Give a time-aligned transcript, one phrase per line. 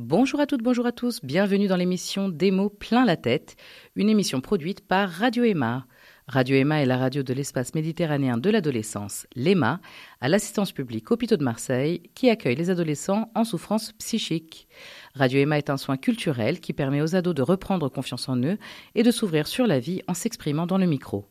[0.00, 3.56] Bonjour à toutes, bonjour à tous, bienvenue dans l'émission Des plein la tête,
[3.96, 5.86] une émission produite par Radio Emma.
[6.28, 9.80] Radio Emma est la radio de l'espace méditerranéen de l'adolescence, l'EMA,
[10.20, 14.68] à l'assistance publique Hôpitaux de Marseille, qui accueille les adolescents en souffrance psychique.
[15.14, 18.56] Radio Emma est un soin culturel qui permet aux ados de reprendre confiance en eux
[18.94, 21.26] et de s'ouvrir sur la vie en s'exprimant dans le micro.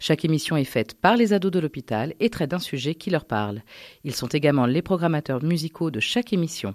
[0.00, 3.26] Chaque émission est faite par les ados de l'hôpital et traite d'un sujet qui leur
[3.26, 3.62] parle.
[4.02, 6.74] Ils sont également les programmateurs musicaux de chaque émission.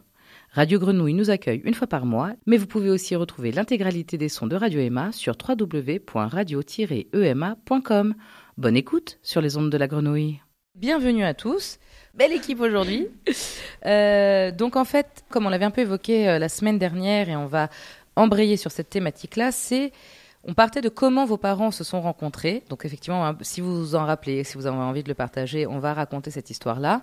[0.55, 4.29] Radio Grenouille nous accueille une fois par mois, mais vous pouvez aussi retrouver l'intégralité des
[4.29, 8.13] sons de Radio Emma sur www.radio-ema.com.
[8.57, 10.41] Bonne écoute sur les ondes de la Grenouille.
[10.75, 11.79] Bienvenue à tous.
[12.13, 13.07] Belle équipe aujourd'hui.
[13.85, 17.35] Euh, donc en fait, comme on l'avait un peu évoqué euh, la semaine dernière et
[17.35, 17.67] on va
[18.15, 19.91] embrayer sur cette thématique-là, c'est
[20.45, 22.63] on partait de comment vos parents se sont rencontrés.
[22.69, 25.79] Donc effectivement, si vous vous en rappelez, si vous avez envie de le partager, on
[25.79, 27.01] va raconter cette histoire-là.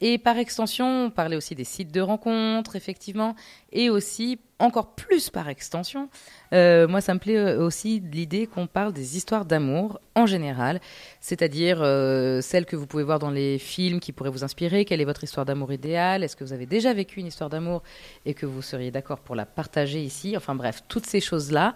[0.00, 3.34] Et par extension, on parlait aussi des sites de rencontres, effectivement,
[3.72, 6.08] et aussi, encore plus par extension,
[6.52, 10.80] euh, moi, ça me plaît euh, aussi l'idée qu'on parle des histoires d'amour en général,
[11.20, 14.84] c'est-à-dire euh, celles que vous pouvez voir dans les films qui pourraient vous inspirer.
[14.84, 16.24] Quelle est votre histoire d'amour idéale?
[16.24, 17.82] Est-ce que vous avez déjà vécu une histoire d'amour
[18.24, 20.36] et que vous seriez d'accord pour la partager ici?
[20.36, 21.74] Enfin bref, toutes ces choses-là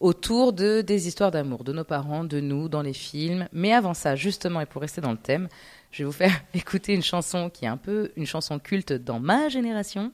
[0.00, 3.46] autour de des histoires d'amour de nos parents, de nous, dans les films.
[3.52, 5.48] Mais avant ça, justement, et pour rester dans le thème,
[5.90, 9.20] je vais vous faire écouter une chanson qui est un peu une chanson culte dans
[9.20, 10.12] ma génération.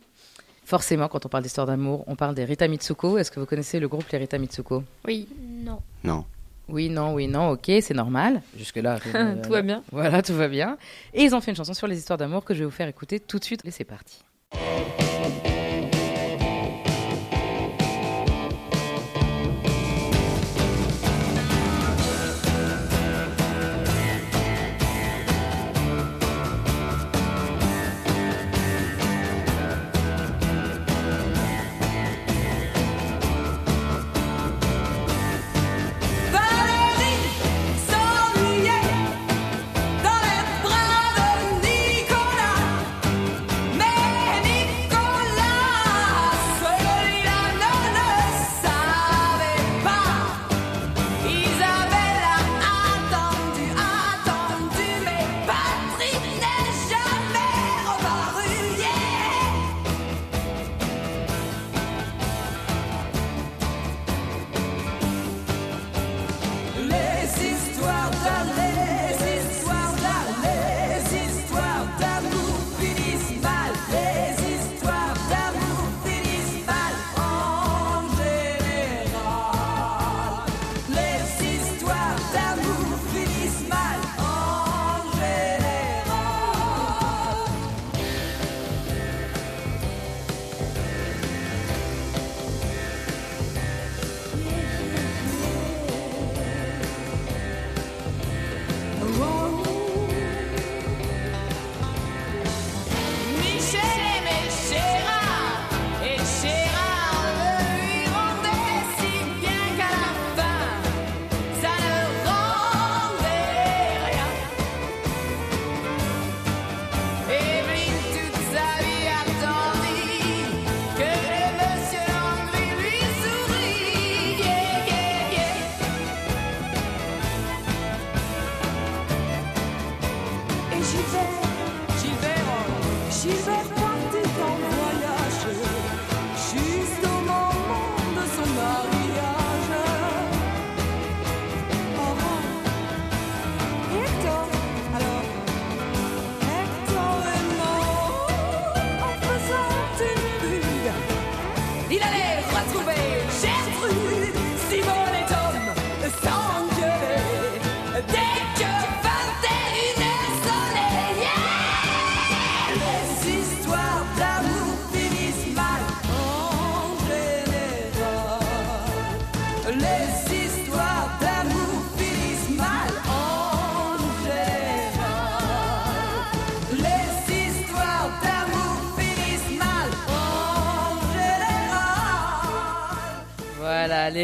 [0.65, 3.19] Forcément, quand on parle d'histoire d'amour, on parle des Rita Mitsuko.
[3.19, 4.83] Est-ce que vous connaissez le groupe les Rita Mitsuko?
[5.07, 5.29] Oui.
[5.65, 5.81] Non.
[6.03, 6.25] Non.
[6.69, 8.43] Oui, non, oui, non, ok, c'est normal.
[8.59, 9.85] Jusque-là, euh, tout va bien.
[9.93, 10.77] Voilà, tout va bien.
[11.15, 12.89] Et ils ont fait une chanson sur les histoires d'amour que je vais vous faire
[12.89, 13.61] écouter tout de suite.
[13.65, 14.25] Et c'est parti.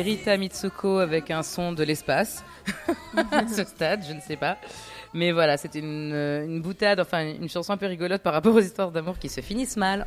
[0.03, 2.45] Rita Mitsuko avec un son de l'espace.
[3.33, 4.59] à ce stade, je ne sais pas.
[5.15, 8.55] Mais voilà, c'était une, euh, une boutade, enfin une chanson un peu rigolote par rapport
[8.55, 10.07] aux histoires d'amour qui se finissent mal.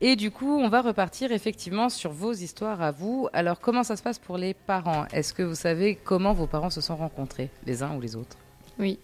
[0.00, 3.28] Et du coup, on va repartir effectivement sur vos histoires à vous.
[3.32, 5.06] Alors, comment ça se passe pour les parents?
[5.12, 8.36] Est-ce que vous savez comment vos parents se sont rencontrés, les uns ou les autres?
[8.78, 8.98] Oui.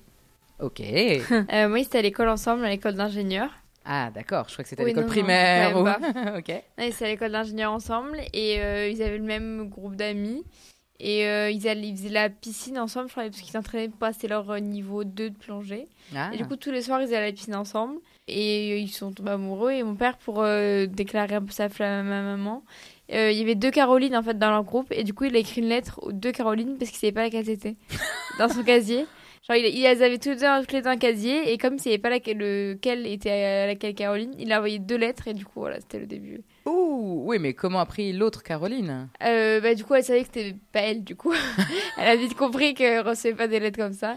[0.61, 0.83] Ok.
[1.53, 3.51] Euh, moi, c'était à l'école ensemble, à l'école d'ingénieur.
[3.85, 4.47] Ah, d'accord.
[4.49, 5.73] Je crois que c'était à Oui, l'école non, non, primaire.
[5.73, 6.49] quand ou- ok.
[6.79, 10.45] Ouais, c'est à l'école d'ingénieur ensemble et euh, ils avaient le même groupe d'amis.
[11.03, 13.99] Et euh, ils, allaient, ils faisaient la piscine ensemble, je crois, parce qu'ils s'entraînaient pour
[13.99, 15.87] passer leur euh, niveau 2 de plongée.
[16.15, 16.31] Ah.
[16.35, 17.97] Et du coup, tous les soirs, ils allaient à la piscine ensemble.
[18.29, 19.71] Et ils sont tombés amoureux.
[19.73, 22.63] Et mon père, pour euh, déclarer un peu sa flamme à ma maman,
[23.09, 24.89] il y avait deux Carolines en fait dans leur groupe.
[24.93, 27.23] Et du coup, il a écrit une lettre aux deux Carolines parce qu'il savait pas
[27.23, 27.77] laquelle c'était
[28.39, 29.07] dans son casier.
[29.49, 31.53] Genre, il, ils avaient toutes les deux, toutes les deux un casier.
[31.53, 34.97] Et comme il savait pas laquelle, lequel était à laquelle Caroline, il a envoyé deux
[34.97, 35.29] lettres.
[35.29, 36.43] Et du coup, voilà, c'était le début.
[36.67, 39.09] Ouh, oui, mais comment a pris l'autre Caroline?
[39.23, 41.33] Euh, bah, du coup, elle savait que c'était pas elle, du coup.
[41.99, 44.17] elle a vite compris qu'elle recevait pas des lettres comme ça.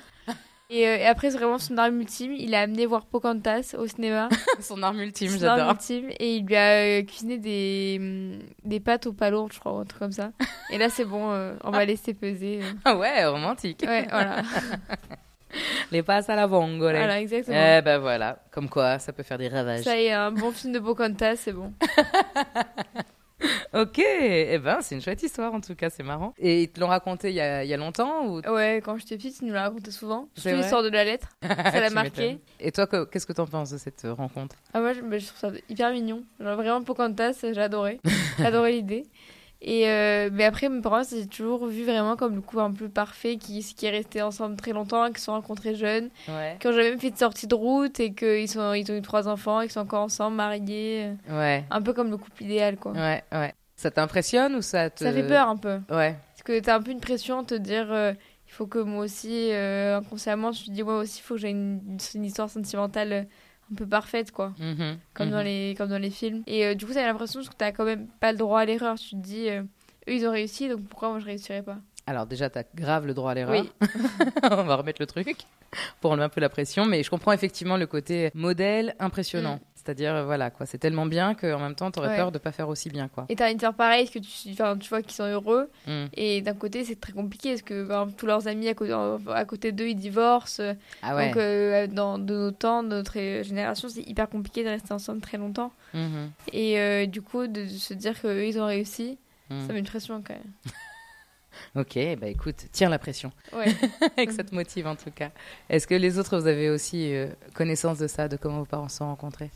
[0.69, 2.33] Et, euh, et après, c'est vraiment son arme ultime.
[2.33, 4.30] Il a amené voir Pocahontas au cinéma.
[4.60, 5.71] Son arme ultime, Son arme j'adore.
[5.74, 6.10] ultime.
[6.19, 9.80] Et il lui a euh, cuisiné des, hum, des pâtes au palourdes, je crois, ou
[9.80, 10.31] un truc comme ça.
[10.71, 12.62] Et là, c'est bon, euh, on va laisser peser.
[12.63, 12.71] euh.
[12.86, 13.83] Ah ouais, romantique.
[13.86, 14.42] Ouais, voilà.
[15.92, 16.95] Les passes à la vongole.
[16.95, 17.56] voilà, exactement.
[17.77, 19.83] Eh ben voilà, comme quoi ça peut faire des ravages.
[19.83, 21.71] Ça y est, un bon film de Pocahontas, c'est bon.
[23.74, 26.34] Ok, eh ben c'est une chouette histoire en tout cas, c'est marrant.
[26.38, 28.40] Et ils te l'ont raconté il y a, il y a longtemps ou?
[28.48, 30.30] Ouais, quand j'étais petite, il nous l'a raconté souvent.
[30.36, 31.28] C'est Surtout l'histoire de la lettre.
[31.42, 32.40] Ça l'a marqué.
[32.60, 34.56] Et toi, que- qu'est-ce que t'en penses de cette euh, rencontre?
[34.74, 36.24] Ah, moi, je, bah, je trouve ça hyper mignon.
[36.40, 38.00] Genre, vraiment, Pocahontas, j'ai adoré.
[38.38, 39.07] J'ai adoré l'idée.
[39.65, 42.89] Et euh, mais après, mes parents, j'ai toujours vu vraiment comme le couple un peu
[42.89, 46.57] parfait qui, qui est resté ensemble très longtemps, qui se sont rencontrés jeunes, Ouais.
[46.60, 49.62] qui ont jamais fait de sortie de route et qu'ils ils ont eu trois enfants
[49.62, 51.13] et qu'ils sont encore ensemble, mariés.
[51.30, 52.92] euh, Ouais, Un peu comme le couple idéal, quoi.
[52.92, 53.54] ouais, ouais.
[53.77, 55.04] Ça t'impressionne ou ça te...
[55.04, 55.80] Ça fait peur un peu.
[55.89, 56.15] Ouais.
[56.33, 58.13] Parce que t'as un peu une pression de te dire, euh,
[58.48, 61.39] il faut que moi aussi, euh, inconsciemment, je me dis, moi aussi, il faut que
[61.42, 63.27] j'ai une, une histoire sentimentale
[63.71, 64.54] un peu parfaite, quoi.
[64.60, 65.45] Mhm, comme, dans mhm.
[65.45, 66.44] les, comme dans les films.
[66.48, 68.98] Et euh, du coup, t'as l'impression que t'as quand même pas le droit à l'erreur.
[68.98, 69.62] Tu te dis, euh,
[70.10, 71.77] eux, ils ont réussi, donc pourquoi moi je réussirais pas?
[72.06, 73.63] Alors déjà, t'as grave le droit à l'erreur.
[73.63, 73.71] Oui,
[74.44, 75.45] On va remettre le truc
[76.01, 79.56] pour enlever un peu la pression, mais je comprends effectivement le côté modèle impressionnant.
[79.56, 79.73] Mm.
[79.85, 82.15] C'est-à-dire, euh, voilà, quoi, c'est tellement bien qu'en même temps, t'aurais Ouais.
[82.15, 83.25] peur de pas faire aussi bien, quoi.
[83.27, 85.69] et t'as envie de faire pareil, parce que tu, tu vois qu'ils sont heureux.
[85.88, 86.06] Mm.
[86.13, 89.45] Et d'un côté, c'est très compliqué, parce que exemple, tous leurs amis à côté, à
[89.45, 90.62] côté d'eux, ils divorcent.
[91.01, 91.27] Ah ouais.
[91.27, 94.94] Donc, euh, dans de nos temps, de notre euh, génération, c'est hyper compliqué de rester
[94.94, 95.74] ensemble très longtemps.
[95.94, 99.18] Mhm, Et euh, du coup, de se dire qu'eux, ils ont réussi,
[99.50, 99.68] mhm.
[99.68, 100.53] ça met une pression quand même.
[101.75, 103.31] Ok, bah écoute, tire la pression.
[103.51, 103.65] Ouais.
[104.18, 105.29] et que ça te motive en tout cas.
[105.69, 108.89] Est-ce que les autres, vous avez aussi euh, connaissance de ça, de comment vos parents
[108.89, 109.51] se sont rencontrés?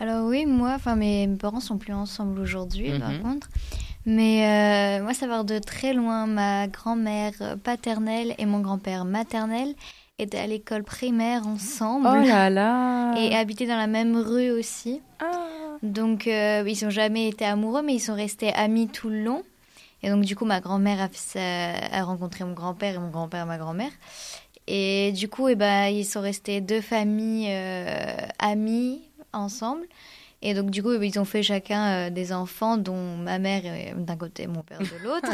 [0.00, 3.22] Alors oui, moi, enfin mes mes parents sont plus ensemble aujourd'hui, par Mhm.
[3.22, 3.48] contre.
[4.06, 6.26] Mais euh, moi, ça part de très loin.
[6.26, 7.32] Ma grand-mère
[7.62, 9.74] paternelle et mon grand-père maternel
[10.18, 15.00] étaient à l'école primaire ensemble Oh là là et habitaient dans la même rue aussi.
[15.20, 15.46] Ah.
[15.82, 19.42] Donc euh, ils n'ont jamais été amoureux, mais ils sont restés amis tout le long.
[20.02, 23.90] Et donc du coup, ma grand-mère a rencontré mon grand-père et mon grand-père ma grand-mère.
[24.66, 29.02] Et du coup, eh ben, ils sont restés deux familles euh, amies
[29.36, 29.86] ensemble.
[30.46, 33.94] Et donc, du coup, ils ont fait chacun euh, des enfants, dont ma mère euh,
[33.96, 35.30] d'un côté et mon père de l'autre,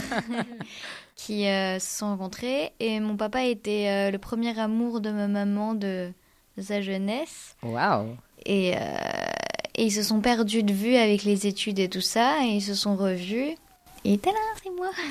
[1.17, 2.73] qui euh, se sont rencontrés.
[2.79, 6.13] Et mon papa était le premier amour de ma maman de,
[6.57, 7.57] de sa jeunesse.
[7.65, 8.17] Waouh
[8.47, 12.45] Et, et ils se sont perdus de vue avec les études et tout ça.
[12.45, 13.57] Et ils se sont revus.
[14.05, 14.91] Et tada, c'est moi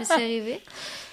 [0.00, 0.60] Je suis arrivée.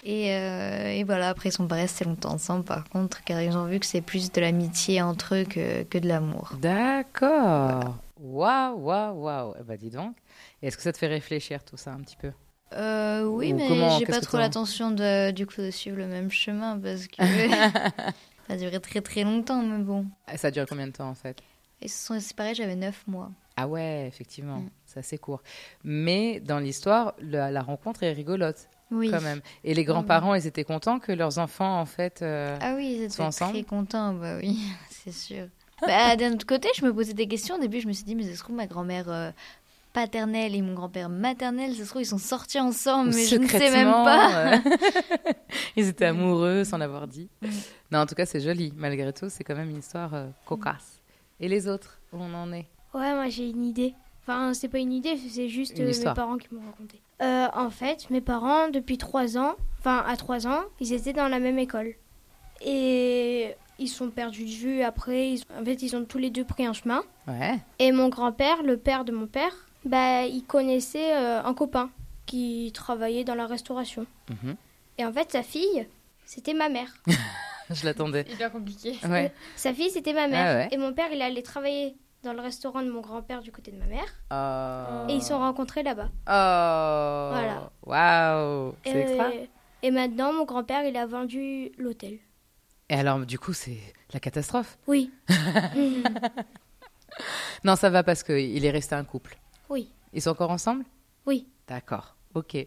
[0.03, 3.55] Et, euh, et voilà, après, ils sont pas restés longtemps ensemble, par contre, car ils
[3.55, 6.51] ont vu que c'est plus de l'amitié entre eux que, que de l'amour.
[6.59, 10.15] D'accord Waouh, waouh, waouh Eh bah dis donc.
[10.61, 12.31] Et Est-ce que ça te fait réfléchir tout ça un petit peu?
[12.73, 16.07] Euh, oui, Ou mais j'ai pas trop t'en- l'intention de, du coup, de suivre le
[16.07, 17.23] même chemin, parce que
[18.47, 20.07] ça a duré très très longtemps, mais bon.
[20.27, 21.37] Ah, Ça a duré combien de temps en fait?
[21.81, 23.29] Ils se sont séparés, j'avais 9 mois.
[23.55, 24.69] Ah ouais, effectivement, Mm.
[24.85, 25.41] c'est assez court.
[25.83, 29.11] Mais dans l'histoire, la, la rencontre est rigolote Oui.
[29.11, 29.41] quand même.
[29.63, 32.21] Et les grands-parents, ils étaient contents que leurs enfants, en fait...
[32.21, 35.47] euh, Ah oui, ils étaient ensemble très contents, bah oui, c'est sûr.
[35.81, 37.55] Bah, d'un autre côté, je me posais des questions.
[37.55, 39.31] Au début, je me suis dit, mais ça se trouve, ma grand-mère euh,
[39.91, 43.45] paternelle et mon grand-père maternel, ça se trouve, ils sont sortis ensemble, mais je ne
[43.47, 44.53] sais même pas.
[44.53, 44.57] euh,
[45.75, 47.29] ils étaient amoureux sans l'avoir dit.
[47.41, 47.47] Mm.
[47.91, 48.73] Non, en tout cas, c'est joli.
[48.77, 51.01] Malgré tout, c'est quand même une histoire euh, cocasse.
[51.39, 52.65] Et les autres, où on en est?
[52.93, 53.93] Ouais, moi j'ai une idée.
[54.21, 57.01] Enfin, c'est pas une idée, c'est juste euh, mes parents qui m'ont raconté.
[57.21, 61.27] Euh, en fait, mes parents, depuis 3 ans, enfin à 3 ans, ils étaient dans
[61.27, 61.95] la même école.
[62.61, 65.31] Et ils sont perdus de vue après.
[65.31, 67.03] ils- en fait, ils ont tous les deux pris un chemin.
[67.27, 67.57] Ouais.
[67.79, 69.51] Et mon grand-père, le père de mon père,
[69.85, 71.89] bah, il connaissait euh, un copain
[72.25, 74.05] qui travaillait dans la restauration.
[74.29, 74.55] Mhm.
[74.99, 75.87] Et en fait, sa fille,
[76.25, 76.93] c'était ma mère.
[77.69, 78.25] Je l'attendais.
[78.31, 78.95] Hyper compliqué.
[79.09, 79.31] Ouais.
[79.55, 80.45] Sa fille, c'était ma mère.
[80.47, 80.69] Ah ouais.
[80.71, 83.77] Et mon père, il allait travailler dans le restaurant de mon grand-père du côté de
[83.77, 84.05] ma mère.
[84.31, 85.09] Oh.
[85.11, 86.09] Et ils se sont rencontrés là-bas.
[86.11, 87.33] Oh.
[87.33, 87.71] Voilà.
[87.85, 88.75] Waouh.
[88.85, 89.29] C'est Et- extra.
[89.81, 92.17] Et maintenant, mon grand-père, il a vendu l'hôtel.
[92.89, 93.79] Et alors, du coup, c'est
[94.13, 94.77] la catastrophe.
[94.87, 95.11] Oui.
[97.63, 99.37] Non, ça va parce qu'il est resté un couple.
[99.69, 99.91] Oui.
[100.13, 100.83] Ils sont encore ensemble?
[101.25, 101.47] Oui.
[101.67, 102.57] D'accord, ok.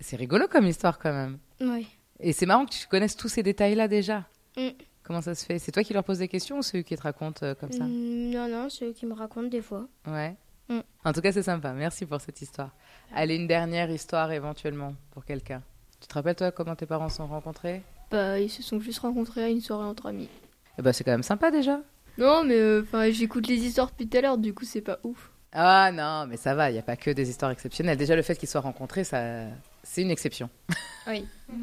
[0.00, 1.38] C'est rigolo comme histoire quand même.
[1.60, 1.86] Oui.
[2.20, 4.24] Et c'est marrant que tu connaisses tous ces détails-là déjà.
[4.56, 4.68] Mm.
[5.08, 5.58] Comment ça se fait?
[5.58, 7.72] C'est toi qui leur poses des questions ou c'est eux qui te racontent euh, comme
[7.72, 7.84] ça?
[7.84, 9.88] Mm, Non, non, c'est eux qui me racontent des fois.
[10.06, 10.36] Ouais.
[10.68, 10.80] Mm.
[11.02, 11.72] En tout cas, c'est sympa.
[11.72, 12.72] Merci pour cette histoire.
[13.14, 15.62] Allez, une dernière histoire éventuellement pour quelqu'un.
[15.98, 17.80] Tu te rappelles, toi, comment tes parents se sont rencontrés?
[18.10, 20.28] Bah, ils se sont juste rencontrés à une soirée entre amis.
[20.78, 21.80] Eh ben, c'est quand même sympa déjà.
[22.18, 25.30] Non, mais euh, j'écoute les histoires depuis tout à l'heure, du coup, c'est pas ouf.
[25.52, 27.96] Ah non, mais ça va, il n'y a pas que des histoires exceptionnelles.
[27.96, 29.46] Déjà, le fait qu'ils soient rencontrés, ça,
[29.82, 30.50] c'est une exception.
[31.06, 31.26] Oui.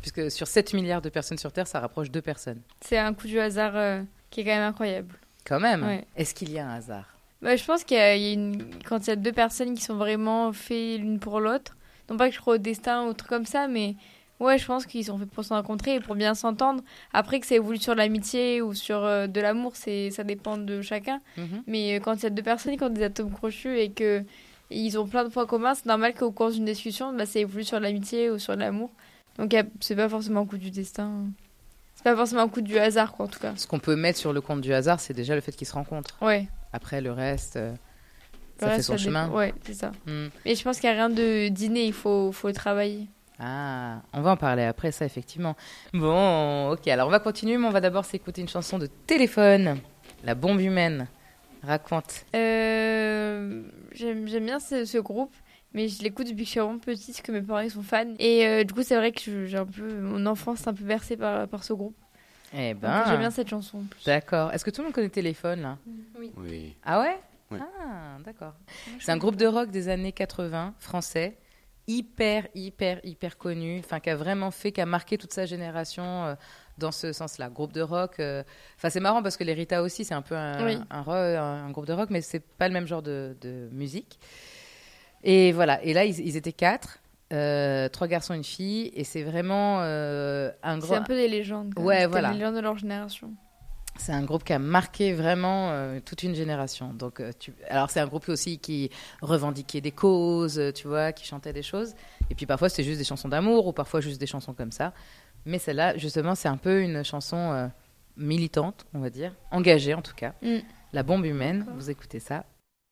[0.00, 2.60] Puisque sur 7 milliards de personnes sur Terre, ça rapproche deux personnes.
[2.80, 5.14] C'est un coup du hasard euh, qui est quand même incroyable.
[5.44, 5.84] Quand même.
[5.84, 6.04] Ouais.
[6.16, 7.06] Est-ce qu'il y a un hasard?
[7.42, 8.70] Bah, je pense qu'il y a, il y a une...
[8.84, 11.76] quand il y a deux personnes qui sont vraiment faites l'une pour l'autre,
[12.08, 13.94] non pas que je crois au destin ou truc comme ça, mais
[14.40, 16.82] ouais, je pense qu'ils sont faits pour se rencontrer et pour bien s'entendre.
[17.12, 20.82] Après que ça évolue sur l'amitié ou sur euh, de l'amour, c'est ça dépend de
[20.82, 21.20] chacun.
[21.36, 21.62] Mhm.
[21.66, 24.24] Mais euh, quand il y a deux personnes qui ont des atomes crochus et que
[24.70, 27.64] ils ont plein de points communs, c'est normal qu'au cours d'une discussion, bah, ça évolue
[27.64, 28.90] sur l'amitié ou sur l'amour.
[29.38, 31.26] Donc c'est pas forcément un coup du destin.
[31.94, 33.52] C'est pas forcément un coup du hasard, quoi, en tout cas.
[33.56, 35.72] Ce qu'on peut mettre sur le compte du hasard, c'est déjà le fait qu'ils se
[35.72, 36.16] rencontrent.
[36.22, 36.46] Ouais.
[36.72, 37.72] Après, le reste, euh,
[38.60, 39.30] le ça fait son ça chemin.
[39.30, 39.92] Ouais, c'est ça.
[40.06, 40.28] Hmm.
[40.44, 43.06] Mais je pense qu'il n'y a rien de dîner, il faut, faut le travailler.
[43.38, 45.56] Ah, on va en parler après ça, effectivement.
[45.92, 49.78] Bon, ok, alors on va continuer, mais on va d'abord s'écouter une chanson de téléphone.
[50.24, 51.06] La bombe humaine.
[51.66, 52.24] Raconte.
[52.34, 55.34] Euh, J'aime j'aime bien ce, ce groupe,
[55.72, 58.14] mais je l'écoute depuis que je suis vraiment petite, que mes parents ils sont fans.
[58.18, 60.00] Et euh, du coup, c'est vrai que je- j'ai un peu.
[60.00, 61.96] Mon enfance est un peu bercée par, par ce groupe.
[62.54, 64.04] Eh ben, J'aime bien cette chanson en plus.
[64.04, 64.52] d'accord.
[64.52, 65.78] Est-ce que tout le monde connaît téléphone, là?
[66.36, 66.76] Oui.
[66.84, 67.18] Ah ouais?
[67.50, 67.58] Ouais.
[67.60, 68.54] Ah, d'accord.
[69.00, 71.36] C'est un groupe de rock des années 80, français,
[71.86, 76.24] hyper, hyper, hyper connu, enfin, qui a vraiment fait, qui a marqué toute sa génération
[76.24, 76.34] euh,
[76.78, 77.48] dans ce sens-là.
[77.48, 78.42] Groupe de rock, euh,
[78.76, 80.78] enfin, c'est marrant parce que les Rita aussi, c'est un peu un, Oui.
[80.90, 83.68] un, ro- un- un groupe de rock, mais c'est pas le même genre de, de
[83.72, 84.18] musique.
[85.24, 86.98] Et voilà, et là, ils, ils étaient quatre,
[87.32, 90.94] euh, trois garçons, une fille, et c'est vraiment euh, un C'est gros.
[90.96, 91.72] un peu des légendes.
[91.76, 92.10] Ouais, même.
[92.10, 92.28] Voilà.
[92.30, 93.32] Des légendes de leur génération.
[93.98, 96.92] C'est un groupe qui a marqué vraiment euh, toute une génération.
[96.92, 97.54] Donc, tu...
[97.70, 98.90] alors c'est un groupe aussi qui
[99.22, 101.94] revendiquait des causes, tu vois, qui chantait des choses.
[102.30, 104.92] Et puis parfois c'était juste des chansons d'amour ou parfois juste des chansons comme ça.
[105.46, 107.68] Mais celle-là, justement, c'est un peu une chanson euh,
[108.16, 110.34] militante, on va dire, engagée en tout cas.
[110.42, 110.58] Mm.
[110.92, 111.64] La bombe humaine.
[111.76, 112.44] Vous écoutez ça.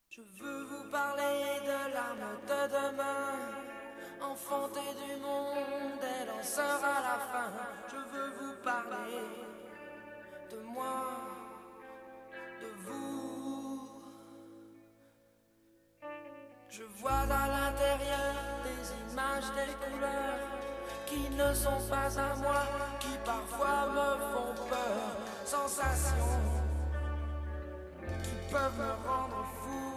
[0.08, 7.18] Je veux vous parler de l'arme de demain, enfanté du monde et lanceur à la
[7.32, 7.52] fin.
[7.90, 9.18] Je veux vous parler
[10.52, 11.11] de moi,
[12.61, 13.88] de vous.
[16.70, 20.74] Je vois à l'intérieur des images, des couleurs
[21.06, 22.62] qui ne sont pas à moi,
[23.00, 25.16] qui parfois me font peur.
[25.44, 26.40] Sensations
[28.23, 29.94] qui peuvent me rendre fou.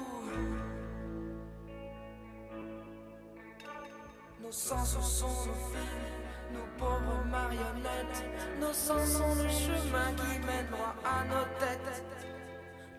[4.41, 8.23] Nos sens sont nos films, nos pauvres marionnettes.
[8.59, 12.03] Nos sens sont le chemin qui mène droit à nos têtes.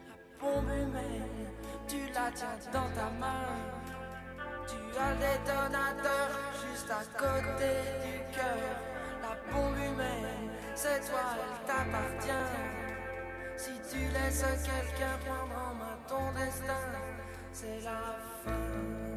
[0.08, 1.52] La bombe humaine,
[1.86, 3.77] tu la tiens dans ta main.
[4.92, 7.72] Tu as le détonateur juste à côté
[8.04, 8.74] du cœur.
[9.22, 12.46] La bombe humaine, c'est toi, elle t'appartient.
[13.56, 16.74] Si tu laisses quelqu'un prendre en main ton destin,
[17.52, 19.07] c'est la fin.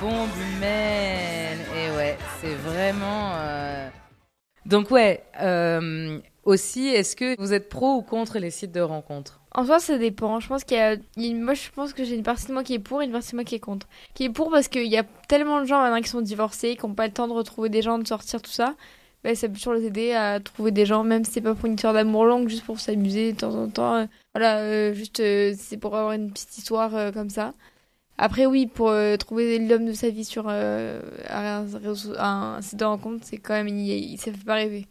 [0.00, 1.58] Bombe humaine.
[1.76, 3.32] Et ouais, c'est vraiment.
[3.36, 3.88] euh,
[4.66, 5.22] Donc ouais.
[5.40, 9.40] euh, Aussi, est-ce que vous êtes pro ou contre les sites de rencontres?
[9.54, 10.40] En soi, ça dépend.
[10.40, 10.96] Je pense qu'il y a.
[11.34, 13.30] Moi, je pense que j'ai une partie de moi qui est pour et une partie
[13.32, 13.88] de moi qui est contre.
[14.14, 16.86] Qui est pour parce qu'il y a tellement de gens maintenant qui sont divorcés, qui
[16.86, 18.74] n'ont pas le temps de retrouver des gens, de sortir, tout ça.
[19.24, 21.66] Ben, ça peut toujours les aider à trouver des gens, même si c'est pas pour
[21.66, 24.06] une histoire d'amour longue, juste pour s'amuser de temps en temps.
[24.32, 27.52] Voilà, euh, juste c'est pour avoir une petite histoire comme ça.
[28.18, 33.24] Après, oui, pour euh, trouver l'homme de sa vie sur euh, un, site de rencontre,
[33.24, 33.68] c'est quand même.
[33.68, 34.86] il- il- ça fait pas rêver.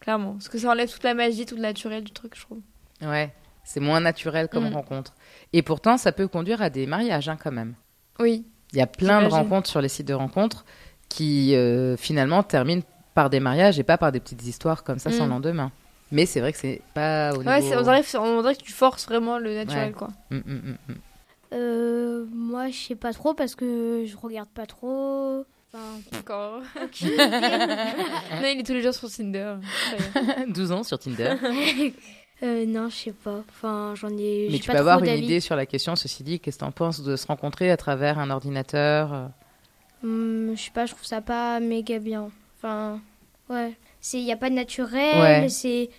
[0.00, 0.32] Clairement.
[0.34, 2.60] Parce que ça enlève toute la magie, tout le naturel du truc, je trouve.
[3.02, 3.32] Ouais,
[3.64, 4.74] c'est moins naturel comme Mm.
[4.74, 5.14] rencontre.
[5.52, 7.74] Et pourtant, ça peut conduire à des mariages hein, quand même.
[8.18, 8.46] Oui.
[8.72, 10.64] Il y a plein de rencontres sur les sites de rencontres
[11.08, 12.82] qui euh, finalement terminent
[13.14, 15.30] par des mariages et pas par des petites histoires comme ça sans Mm.
[15.30, 15.72] lendemain.
[16.12, 17.50] Mais c'est vrai que c'est pas au niveau.
[17.50, 19.92] Ouais, c'est- on, dirait, on dirait que tu forces vraiment le naturel, Ouais.
[19.92, 20.08] quoi.
[20.30, 20.94] Mm, mm, mm, mm.
[21.52, 25.44] Euh, moi, je sais pas trop parce que je regarde pas trop.
[25.72, 26.62] Enfin, Encore.
[26.80, 29.54] non, il est tous les jours sur Tinder.
[30.14, 30.46] Ça y est.
[30.52, 31.34] 12 ans sur Tinder.
[32.42, 33.42] euh, non, je sais pas.
[33.48, 34.46] Enfin, j'en ai.
[34.46, 35.24] Mais j'ai tu pas peux trop avoir une d'avis.
[35.24, 35.96] idée sur la question.
[35.96, 39.26] Ceci dit, qu'est-ce que tu en penses de se rencontrer à travers un ordinateur euh
[40.02, 42.30] Hum, je sais pas, je trouve ça pas méga bien.
[42.56, 43.00] Enfin,
[43.50, 43.74] ouais.
[44.00, 45.20] C'est, y a pas de naturel.
[45.20, 45.48] Ouais.
[45.50, 45.90] C'est,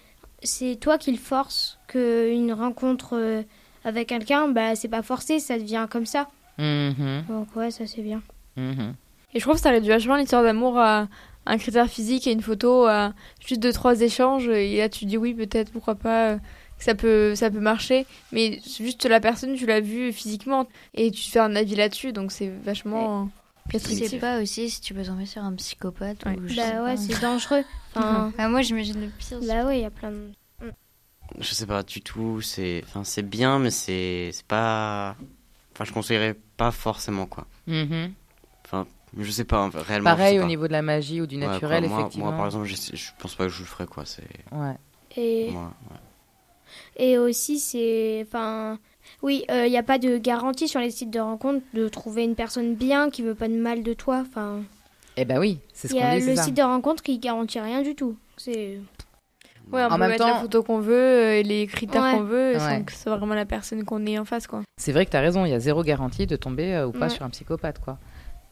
[0.41, 1.77] c'est toi qui le force.
[1.87, 3.43] Que une rencontre euh,
[3.83, 6.27] avec quelqu'un, bah, c'est pas forcé, ça devient comme ça.
[6.57, 8.21] Mhm, Donc ouais, ça c'est bien.
[8.57, 8.93] mhm.
[9.33, 11.07] Et je trouve que ça réduit vachement l'histoire d'amour à
[11.45, 13.13] un critère physique et une photo, à
[13.45, 14.47] juste deux, trois échanges.
[14.49, 16.37] Et là, tu dis oui, peut-être, pourquoi pas, euh,
[16.77, 18.05] que ça peut, ça peut marcher.
[18.33, 22.11] Mais juste la personne, tu l'as vue physiquement et tu te fais un avis là-dessus.
[22.11, 23.29] Donc c'est vachement
[23.69, 26.35] Tu sais pas aussi si tu peux tomber sur un psychopathe Ouais.
[26.37, 27.63] ou je sais Bah ouais, c'est dangereux.
[27.95, 29.39] Enfin, Ah, moi j'imagine le pire.
[29.47, 30.29] bah ouais, il y a plein de.
[31.39, 32.41] Je sais pas du tout.
[32.41, 35.15] C'est, enfin, c'est bien, mais c'est, c'est pas.
[35.73, 37.45] Enfin, je conseillerais pas forcément quoi.
[37.67, 38.11] Mhm.
[38.65, 38.85] Enfin,
[39.17, 40.09] je sais pas réellement.
[40.11, 40.47] Pareil au pas.
[40.47, 42.27] niveau de la magie ou du Ouais, quoi, naturel, moi, effectivement.
[42.27, 44.05] Moi, par exemple, je, je pense pas que je le ferais quoi.
[44.05, 44.23] C'est.
[44.51, 44.75] Ouais.
[45.17, 45.97] Et, Moi, ouais.
[47.05, 48.23] et aussi, c'est.
[48.27, 48.79] Enfin.
[49.23, 52.35] Oui, il n'y a pas de garantie sur les sites de rencontre de trouver une
[52.35, 54.23] personne bien qui veut pas de mal de toi.
[54.27, 54.61] Enfin,
[55.17, 56.43] Eh ben oui, c'est ce il y qu'on a dit, le ça.
[56.43, 58.15] site de rencontre qui garantit rien du tout.
[58.37, 58.79] C'est.
[59.71, 62.03] Ouais, on En peut même mettre la temps- photo qu'on veut euh, et les critères
[62.03, 62.11] Ouais.
[62.13, 62.59] qu'on veut Ouais.
[62.59, 64.61] sans que ce soit vraiment la personne qu'on est en face, quoi.
[64.77, 66.91] C'est vrai que tu as raison, il y a zéro garantie de tomber euh, ou
[66.91, 67.97] pas sur un psychopathe, quoi.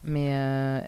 [0.04, 0.80] Mais euh,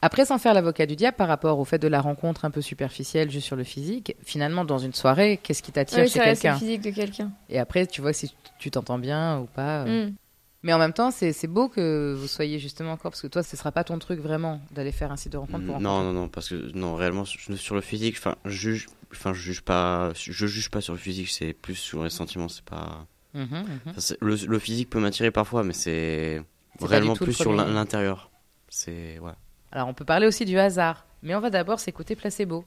[0.00, 2.60] après, sans faire l'avocat du diable par rapport au fait de la rencontre un peu
[2.60, 6.22] superficielle juste sur le physique, finalement, dans une soirée, qu'est-ce qui t'attire chez reste le
[6.24, 6.58] quelqu'un?
[6.58, 7.30] physique de quelqu'un.
[7.50, 9.80] Et après, tu vois si tu t'entends bien ou pas.
[9.84, 10.06] euh.
[10.08, 10.14] Mm.
[10.62, 13.56] Mais en même temps, c'est beau que vous soyez justement encore, parce que toi, ce
[13.56, 16.28] sera pas ton truc vraiment d'aller faire un site de rencontre pour Non, non, non,
[16.28, 20.46] parce que non, réellement sur le physique, enfin, je juge, enfin, je juge pas, je
[20.46, 23.06] juge pas sur le physique, c'est plus sur les sentiments, c'est pas.
[23.34, 23.94] Mhm, mhm.
[24.20, 26.42] le, le physique peut m'attirer parfois, mais c'est
[26.80, 28.30] réellement plus sur l'intérieur.
[28.68, 29.32] C'est ouais.
[29.72, 31.06] Alors, on peut parler aussi du hasard.
[31.22, 32.64] Mais on va d'abord s'écouter Placebo.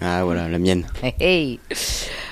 [0.00, 0.86] Ah voilà, la mienne.
[1.02, 1.60] Hey, hey.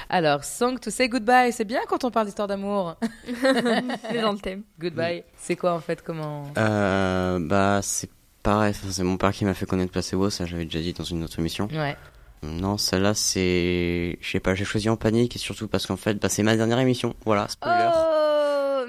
[0.08, 2.96] Alors, Song to say goodbye, c'est bien quand on parle d'histoire d'amour.
[3.24, 4.62] C'est dans le thème.
[4.78, 8.10] Goodbye, c'est quoi en fait Comment Euh, bah c'est
[8.42, 11.24] pareil, c'est mon père qui m'a fait connaître Placebo, ça j'avais déjà dit dans une
[11.24, 11.68] autre émission.
[11.72, 11.96] Ouais.
[12.42, 16.14] Non, celle-là c'est, je sais pas, j'ai choisi en panique et surtout parce qu'en fait,
[16.14, 17.14] bah, c'est ma dernière émission.
[17.24, 17.88] Voilà, spoiler.
[17.94, 18.11] Oh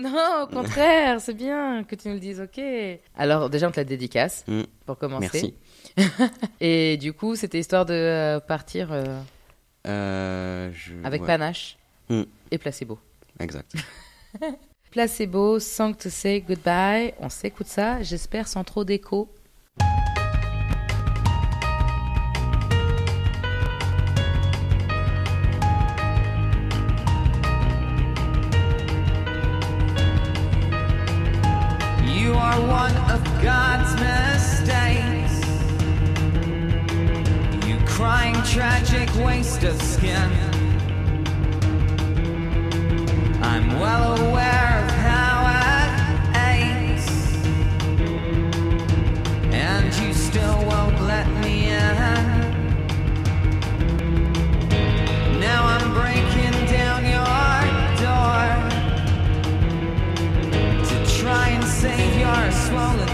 [0.10, 2.39] non, au contraire, c'est bien que tu nous le dises.
[2.42, 2.62] Ok.
[3.18, 4.62] Alors déjà, on te la dédicace Mm.
[4.86, 5.56] pour commencer.
[5.98, 6.32] Merci.
[6.62, 9.04] Et du coup, c'était histoire de euh, partir euh,
[9.88, 10.94] Euh, je...
[11.04, 11.78] avec ouais, panache
[12.10, 12.24] Mm.
[12.52, 13.00] et placebo.
[13.39, 13.74] Exact.
[14.92, 17.13] Placebo, Song to say goodbye.
[17.20, 19.28] On s'écoute ça, j'espère sans trop d'écho.
[39.65, 40.32] Of skin.
[43.41, 45.36] I'm well aware of how
[45.71, 45.91] it
[46.52, 47.10] aches,
[49.54, 51.95] and you still won't let me in.
[55.39, 57.43] Now I'm breaking down your
[58.04, 58.45] door
[60.89, 63.12] to try and save your swollen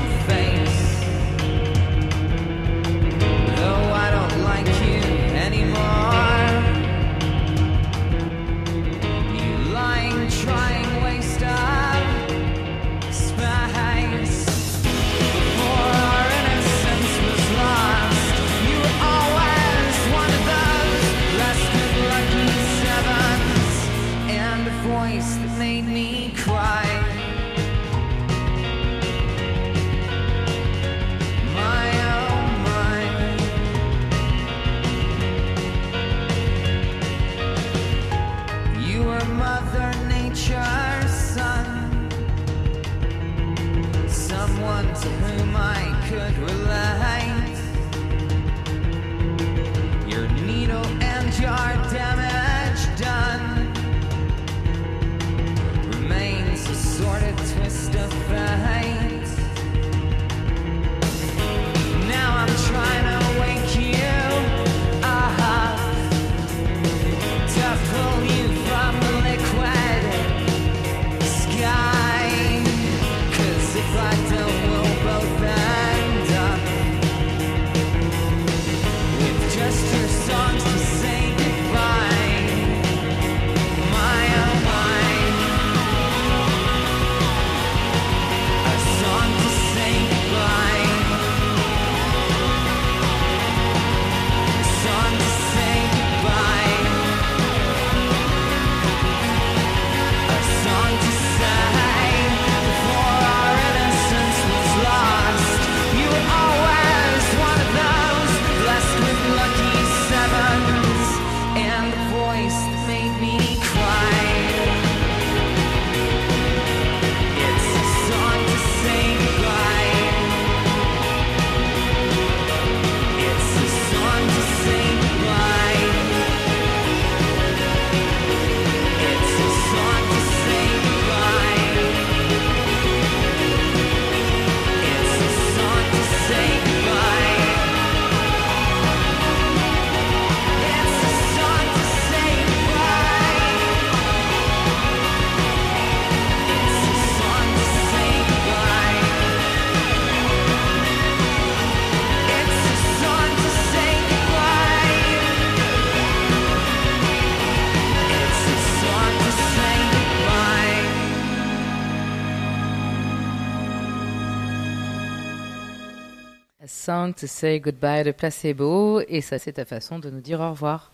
[167.13, 169.01] To Say Goodbye de Placebo.
[169.07, 170.91] Et ça, c'est ta façon de nous dire au revoir.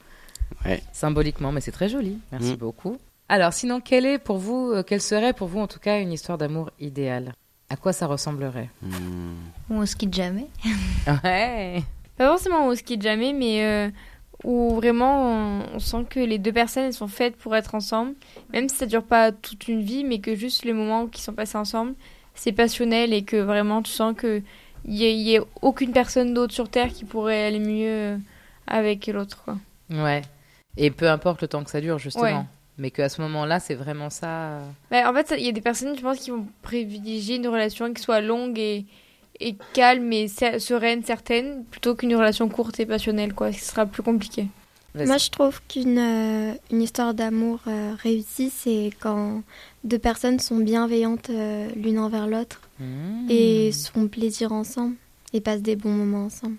[0.65, 0.82] Ouais.
[0.93, 2.19] Symboliquement, mais c'est très joli.
[2.32, 2.58] Merci Mm.
[2.58, 2.97] beaucoup.
[3.30, 6.12] Alors, sinon, quelle est pour vous, euh, quelle serait pour vous en tout cas une
[6.12, 7.34] histoire d'amour idéale?
[7.69, 8.69] À quoi ça ressemblerait?
[8.84, 10.47] Ou on se quitte jamais.
[11.23, 11.82] Ouais.
[12.17, 13.89] Pas forcément ski de jamais, mais euh,
[14.43, 18.13] où vraiment on, on sent que les deux personnes elles sont faites pour être ensemble,
[18.54, 21.34] même si ça dure pas toute une vie, mais que juste les moments qui sont
[21.34, 21.95] passés ensemble,
[22.36, 24.41] c'est passionnel et que vraiment tu sens que
[24.88, 27.88] il y, a- il y a aucune personne d'autre sur terre qui pourrait aller mieux
[27.89, 28.17] euh,
[28.67, 29.43] avec l'autre.
[29.43, 29.58] quoi.
[29.89, 30.21] Ouais.
[30.78, 32.24] Et peu importe le temps que ça dure, justement.
[32.24, 32.45] Ouais.
[32.78, 34.28] Mais qu'à ce moment-là, c'est vraiment ça.
[34.28, 37.48] euh, Bah, en fait, il y a des personnes, je pense, qui vont privilégier une
[37.48, 38.86] relation qui soit longue et,
[39.39, 43.54] et calme et se- sereine, certaine, plutôt qu'une relation courte et passionnelle, quoi.
[43.54, 44.48] Ce sera plus compliqué.
[44.93, 45.08] Vas-y.
[45.08, 49.41] Moi, je trouve qu'une euh, une histoire d'amour euh, réussie, c'est quand
[49.86, 53.27] deux personnes sont bienveillantes euh, l'une envers l'autre Mmh.
[53.29, 54.95] et se font plaisir ensemble
[55.31, 56.57] et passent des bons moments ensemble.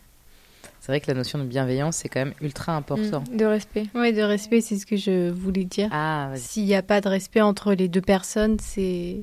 [0.80, 3.24] C'est vrai que la notion de bienveillance, c'est quand même ultra important.
[3.32, 3.86] Mm, de respect.
[3.94, 5.88] Oui, de respect, c'est ce que je voulais dire.
[5.90, 6.30] Ah.
[6.36, 9.16] S'il n'y a pas de respect entre les deux personnes, c'est.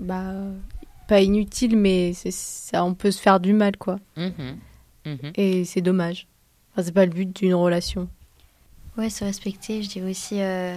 [0.00, 0.34] Bah.
[1.08, 3.98] Pas inutile, mais ça, on peut se faire du mal, quoi.
[4.16, 4.58] Mhm.
[5.06, 5.32] Mhm.
[5.36, 6.26] Et c'est dommage.
[6.72, 8.08] Enfin, c'est pas le but d'une relation.
[8.98, 10.76] Ouais, se respecter, je dirais aussi euh,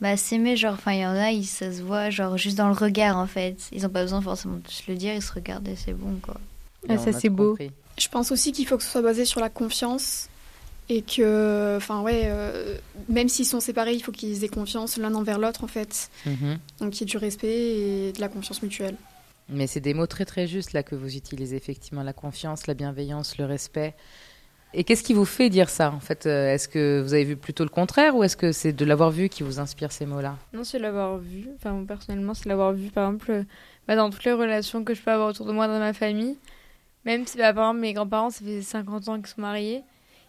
[0.00, 2.68] bah, s'aimer, genre, enfin, il y en a, ils, ça se voit, genre, juste dans
[2.68, 3.56] le regard, en fait.
[3.72, 6.18] Ils n'ont pas besoin forcément de se le dire, ils se regardent et c'est bon,
[6.22, 6.38] quoi.
[6.88, 7.50] Ah, ça, c'est beau.
[7.50, 7.70] compris.
[7.98, 10.28] Je pense aussi qu'il faut que ce soit basé sur la confiance
[10.88, 12.76] et que, enfin ouais, euh,
[13.08, 16.10] même s'ils sont séparés, il faut qu'ils aient confiance l'un envers l'autre en fait.
[16.26, 16.58] Mhm.
[16.80, 18.96] Donc qu'il y ait du respect et de la confiance mutuelle.
[19.48, 22.74] Mais c'est des mots très très justes là que vous utilisez effectivement la confiance, la
[22.74, 23.94] bienveillance, le respect.
[24.74, 27.36] Et qu'est-ce qui vous fait dire ça en fait Euh, Est-ce que vous avez vu
[27.36, 30.36] plutôt le contraire ou est-ce que c'est de l'avoir vu qui vous inspire ces mots-là?
[30.52, 31.48] Non, c'est l'avoir vu.
[31.56, 33.42] Enfin, moi, personnellement, c'est l'avoir vu, par exemple, euh,
[33.88, 36.36] bah, dans toutes les relations que je peux avoir autour de moi dans ma famille.
[37.06, 39.82] Même si, bah, par exemple, mes grands-parents, ça fait 50 ans qu'ils sont mariés.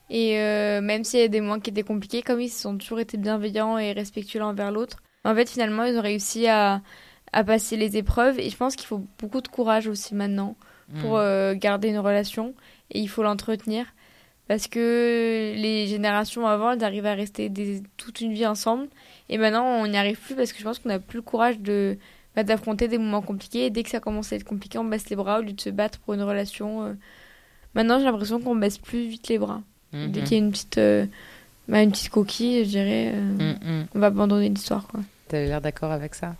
[0.10, 3.00] Et euh, même s'il y a des moments qui étaient compliqués, comme ils ont toujours
[3.02, 6.82] été bienveillants et respectueux l'un envers l'autre, en fait, finalement, ils ont réussi à,
[7.34, 8.40] à passer les épreuves.
[8.40, 10.56] Et je pense qu'il faut beaucoup de courage aussi maintenant
[11.02, 11.22] pour Mm.
[11.22, 12.54] euh, garder une relation.
[12.92, 13.88] Et il faut l'entretenir.
[14.48, 18.88] Parce que les générations avant, elles arrivaient à rester des- toute une vie ensemble.
[19.30, 21.60] Et maintenant, on n'y arrive plus parce que je pense qu'on n'a plus le courage
[21.60, 21.98] de
[22.36, 23.66] bah, d'affronter des moments compliqués.
[23.66, 25.60] Et dès que ça commence à être compliqué, on baisse les bras au lieu de
[25.62, 26.84] se battre pour une relation.
[26.86, 26.94] euh.
[27.76, 29.62] Maintenant, j'ai l'impression qu'on baisse plus vite les bras.
[29.92, 30.12] Mhm.
[30.12, 31.06] Dès qu'il y a une petite, euh,
[31.68, 33.86] bah, une petite coquille, je dirais, euh, Mm, mm.
[33.96, 34.88] on va abandonner l'histoire.
[34.88, 35.00] quoi.
[35.28, 36.36] T'as l'air d'accord avec ça?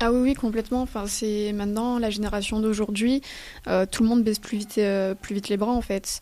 [0.00, 0.82] Ah oui, oui, complètement.
[0.82, 3.22] Enfin, c'est maintenant la génération d'aujourd'hui,
[3.68, 6.20] euh, tout le monde baisse plus vite, euh, plus vite les bras en fait.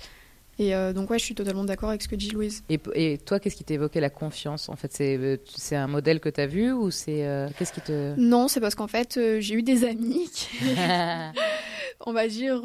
[0.59, 2.65] Et euh, donc ouais, je suis totalement d'accord avec ce que dit Louise.
[2.69, 6.19] et, et toi, qu'est-ce qui t'évoquait la confiance En fait, c'est euh, c'est un modèle
[6.19, 9.55] que t'as vu ou c'est euh, qu'est-ce qui te Non, c'est parce qu'en fait, j'ai
[9.55, 10.49] eu des amis qui,
[12.07, 12.63] on va dire,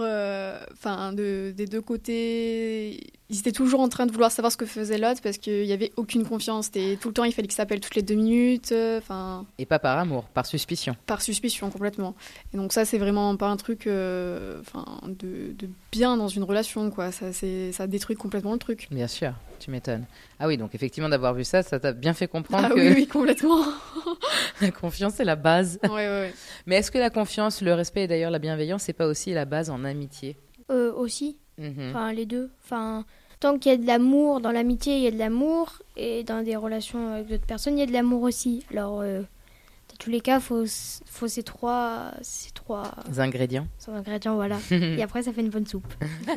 [0.71, 2.99] enfin, de, des deux côtés,
[3.33, 5.71] ils étaient toujours en train de vouloir savoir ce que faisait l'autre parce qu'il n'y
[5.73, 6.69] avait aucune confiance.
[6.71, 9.79] Tout le temps, il fallait qu'il s'appelle toutes les deux minutes, euh, enfin, Et pas
[9.79, 10.95] par amour, par suspicion.
[11.07, 12.15] par suspicion complètement.
[12.53, 16.43] Et donc ça, c'est vraiment pas un truc, euh, enfin, de, de bien dans une
[16.43, 17.11] relation, quoi.
[17.11, 18.87] Ça, c'est, ça détruit complètement le truc.
[18.91, 20.05] Bien sûr, tu m'étonnes.
[20.39, 22.93] Ah oui, donc effectivement, d'avoir vu ça, ça t'a bien fait comprendre Ah que oui,
[22.95, 23.63] oui, complètement.
[24.61, 25.79] la confiance c'est la base.
[25.83, 26.33] ouais, ouais, ouais.
[26.67, 29.45] Mais est-ce que la confiance, le respect et d'ailleurs la bienveillance, c'est pas aussi la
[29.45, 30.37] base en amitié?
[30.71, 31.89] Euh, aussi, Mhm.
[31.89, 32.49] enfin les deux.
[32.63, 33.05] Enfin,
[33.43, 36.41] tant qu'il y a de l'amour dans l'amitié, il y a de l'amour, et dans
[36.43, 38.63] des relations avec d'autres personnes, il y a de l'amour aussi.
[38.71, 43.67] Alors, euh, dans tous les cas, faut s- faut ces trois ces trois Les ingrédients.
[43.77, 44.57] ces ingrédients, voilà.
[44.71, 45.87] et après, ça fait une bonne soupe.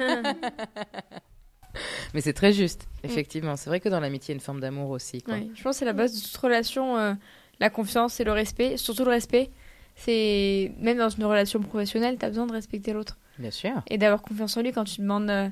[2.14, 3.56] Mais c'est très juste, effectivement.
[3.56, 5.20] C'est vrai que dans l'amitié, il y a une forme d'amour aussi.
[5.22, 5.34] Quoi.
[5.34, 7.12] Ouais, je pense que c'est la base de toute relation, euh,
[7.60, 8.76] la confiance et le respect.
[8.78, 9.50] Surtout le respect.
[9.94, 13.18] C'est même dans une relation professionnelle, tu as besoin de respecter l'autre.
[13.38, 13.82] Bien sûr.
[13.88, 15.48] et d'avoir confiance en lui quand tu demandes euh,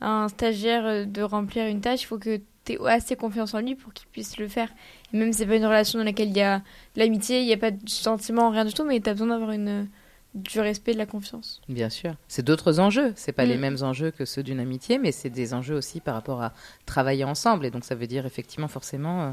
[0.00, 3.54] à un stagiaire euh, de remplir une tâche, il faut que tu aies assez confiance
[3.54, 4.68] en lui pour qu'il puisse le faire.
[5.12, 7.46] Et même si c'est pas une relation dans laquelle il y a de l'amitié, il
[7.46, 9.88] n'y a pas de sentiment, rien du tout, mais tu as besoin d'avoir une
[10.32, 11.60] du respect, de la confiance.
[11.68, 12.14] Bien sûr.
[12.28, 13.12] C'est d'autres enjeux.
[13.16, 13.48] C'est pas Mm.
[13.48, 16.52] les mêmes enjeux que ceux d'une amitié, mais c'est des enjeux aussi par rapport à
[16.86, 17.66] travailler ensemble.
[17.66, 19.30] Et donc, ça veut dire effectivement, forcément, euh,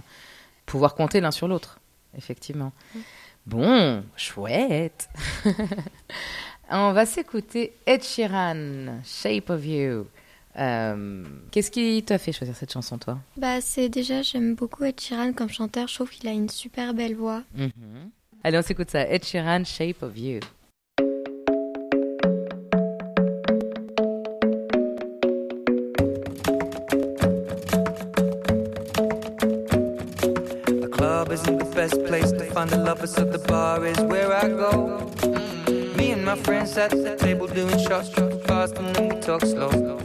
[0.66, 1.80] pouvoir compter l'un sur l'autre.
[2.18, 2.72] Effectivement.
[3.46, 5.08] Bon, chouette.
[6.72, 10.08] On va s'écouter Ed Sheeran, Shape of You.
[10.60, 13.20] Euh, Qu'est-ce qui t'a fait choisir cette chanson, toi?
[13.38, 15.88] Bah, c'est déjà, j'aime beaucoup Ed Sheeran comme chanteur.
[15.88, 17.44] Je trouve qu'il a une super belle voix.
[17.56, 17.72] Mhm.
[18.44, 19.02] Allez, on s'écoute ça.
[19.08, 20.40] Ed Sheeran, Shape of You.
[29.58, 34.32] A club isn't the best place to find the lovers, so the bar is where
[34.34, 35.12] I go.
[35.98, 38.10] Me and my friends at the table doing shots,
[38.46, 39.98] fast, and then we talk slow.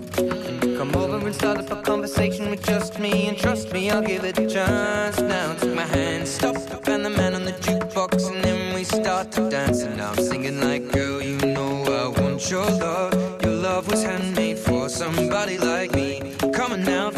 [0.83, 4.25] Come over and start up a conversation with just me, and trust me, I'll give
[4.25, 5.21] it a chance.
[5.21, 6.57] Now take my hand, stop,
[6.89, 9.83] and the man on the jukebox, and then we start to dance.
[9.83, 13.15] And I'm singing like, girl, you know I want your love.
[13.45, 16.35] Your love was handmade for somebody like me.
[16.53, 17.13] Come on now,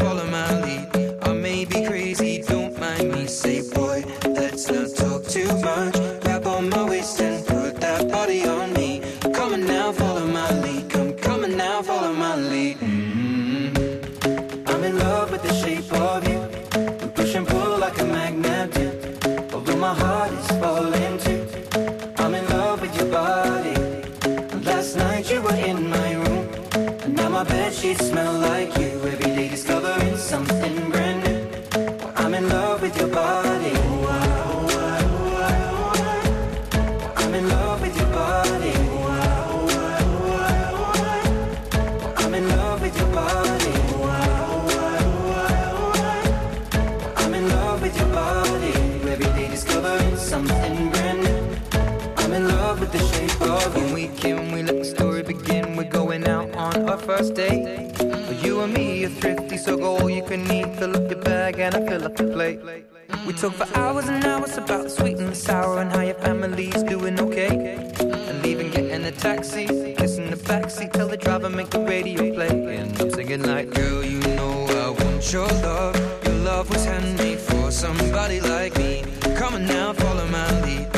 [61.65, 62.83] and I.
[63.27, 66.15] We talk for hours and hours about the sweet and the sour and how your
[66.15, 67.91] family's doing okay.
[68.01, 72.77] And even getting a taxi, kissing the backseat, tell the driver make the radio play.
[72.77, 75.97] And I'm singing like, girl, you know I want your love.
[76.25, 79.05] Your love was handmade for somebody like me.
[79.37, 80.94] Come on now, follow my lead.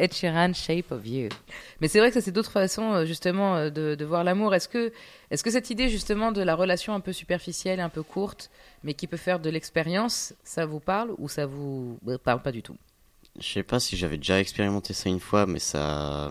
[0.00, 1.28] Ed Sheeran, Shape of You.
[1.80, 4.54] Mais c'est vrai que ça, c'est d'autres façons, euh, justement, euh, de, de voir l'amour.
[4.54, 4.92] Est-ce que,
[5.30, 8.50] est-ce que cette idée, justement, de la relation un peu superficielle, un peu courte,
[8.82, 12.52] mais qui peut faire de l'expérience, ça vous parle ou ça vous euh, parle pas
[12.52, 12.76] du tout?
[13.38, 16.30] Je sais pas si j'avais déjà expérimenté ça une fois, mais ça.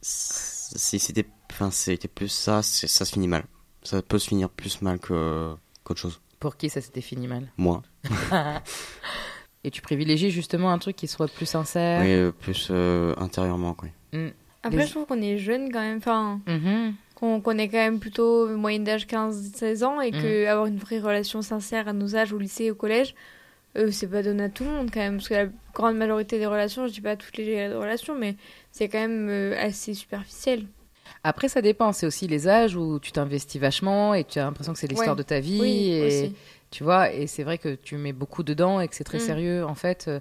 [0.00, 1.26] Si c'était.
[1.50, 3.44] Enfin, c'était plus ça, ça se finit mal.
[3.82, 5.54] Ça peut se finir plus mal que
[5.84, 6.20] qu'autre chose.
[6.40, 7.50] Pour qui ça s'était fini mal?
[7.56, 7.82] Moi.
[9.66, 13.74] Et tu privilégies justement un truc qui soit plus sincère Oui, euh, plus euh, intérieurement,
[13.74, 13.88] quoi.
[14.12, 14.28] Mm.
[14.62, 15.98] Après, Les- je trouve qu'on est jeune quand même.
[15.98, 16.94] Enfin, Mhm.
[17.16, 20.22] qu'on est quand même plutôt moyenne d'âge 15-16 ans et Mhm.
[20.22, 23.14] que avoir une vraie relation sincère à nos âges, au lycée, au collège,
[23.76, 25.16] euh, c'est pas donné à tout le monde quand même.
[25.16, 28.36] Parce que la grande majorité des relations, je dis pas toutes les relations, mais
[28.70, 30.64] c'est quand même euh, assez superficiel.
[31.24, 31.92] Après, ça dépend.
[31.92, 35.16] C'est aussi les âges où tu t'investis vachement et tu as l'impression que c'est l'histoire
[35.16, 35.22] Ouais.
[35.22, 35.58] de ta vie.
[35.60, 36.34] Oui, et, aussi.
[36.76, 39.20] Tu vois, et c'est vrai que tu mets beaucoup dedans et que c'est très Mm.
[39.20, 39.64] sérieux.
[39.64, 40.20] En fait, euh,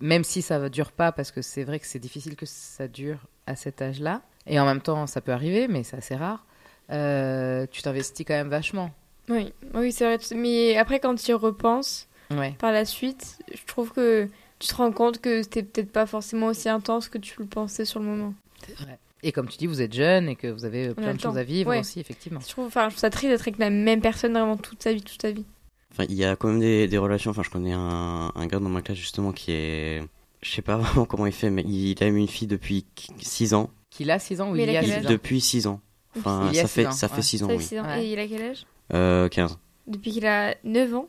[0.00, 2.88] même si ça ne dure pas, parce que c'est vrai que c'est difficile que ça
[2.88, 4.22] dure à cet âge-là.
[4.46, 6.46] Et en même temps, ça peut arriver, mais c'est assez rare.
[6.90, 8.90] euh, tu t'investis quand même vachement.
[9.28, 10.18] Oui, oui c'est vrai.
[10.34, 12.54] Mais après, quand tu y repenses, Ouais.
[12.58, 14.28] par la suite, je trouve que
[14.60, 17.84] tu te rends compte que c'était peut-être pas forcément aussi intense que tu le pensais
[17.84, 18.32] sur le moment.
[18.66, 18.98] C'est vrai.
[19.22, 21.34] Et comme tu dis, vous êtes jeune et que vous avez plein le de choses
[21.34, 21.38] temps.
[21.38, 21.80] à vivre Ouais.
[21.80, 22.40] aussi, effectivement.
[22.40, 24.92] Je trouve, enfin, je trouve ça triste d'être avec la même personne vraiment toute sa
[24.94, 25.44] vie, toute sa vie.
[25.92, 27.30] Enfin, il y a quand même des, des relations.
[27.30, 30.02] Enfin, je connais un, un gars dans ma classe justement qui est.
[30.42, 32.86] Je sais pas vraiment comment il fait, mais il a eu une fille depuis
[33.18, 33.70] 6 ans.
[33.90, 35.66] Qu'il a 6 ans ou Mais il il a quel 6 âge ans Depuis 6
[35.66, 35.80] ans.
[36.18, 37.14] Enfin, Il ça fait, ans, ça ouais.
[37.16, 37.64] fait 6 ans, Ça fait oui.
[37.64, 37.84] six ans.
[37.84, 38.04] Ouais.
[38.06, 39.58] Et il a quel âge Euh, 15.
[39.86, 41.08] Depuis qu'il a 9 ans.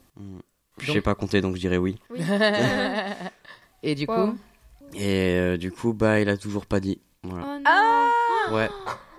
[0.80, 1.98] Je Donc- sais pas compter, donc je dirais oui.
[2.10, 2.20] Oui.
[3.84, 4.36] et du coup.
[4.96, 7.00] Et euh, du coup, bah, il a toujours pas dit.
[7.24, 7.46] Voilà.
[7.48, 8.56] Oh non.
[8.56, 8.70] Ouais.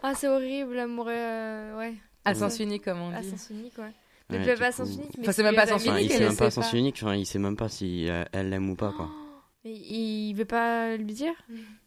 [0.03, 1.14] Ah, c'est horrible, l'amour est.
[1.16, 1.94] euh, ouais.
[2.24, 3.31] À sens unique, comme on À dit.
[3.31, 3.92] sens unique, ouais.
[4.30, 5.82] Ouais, Depuis du pas à coup- sens unique, mais Enfin, c'est même pas à sens
[5.82, 6.96] Enfin, il unique, sait même pas sens unique.
[7.02, 9.08] Enfin, il sait même pas si euh, elle l'aime ou pas, quoi.
[9.64, 11.34] Mais il veut pas lui dire?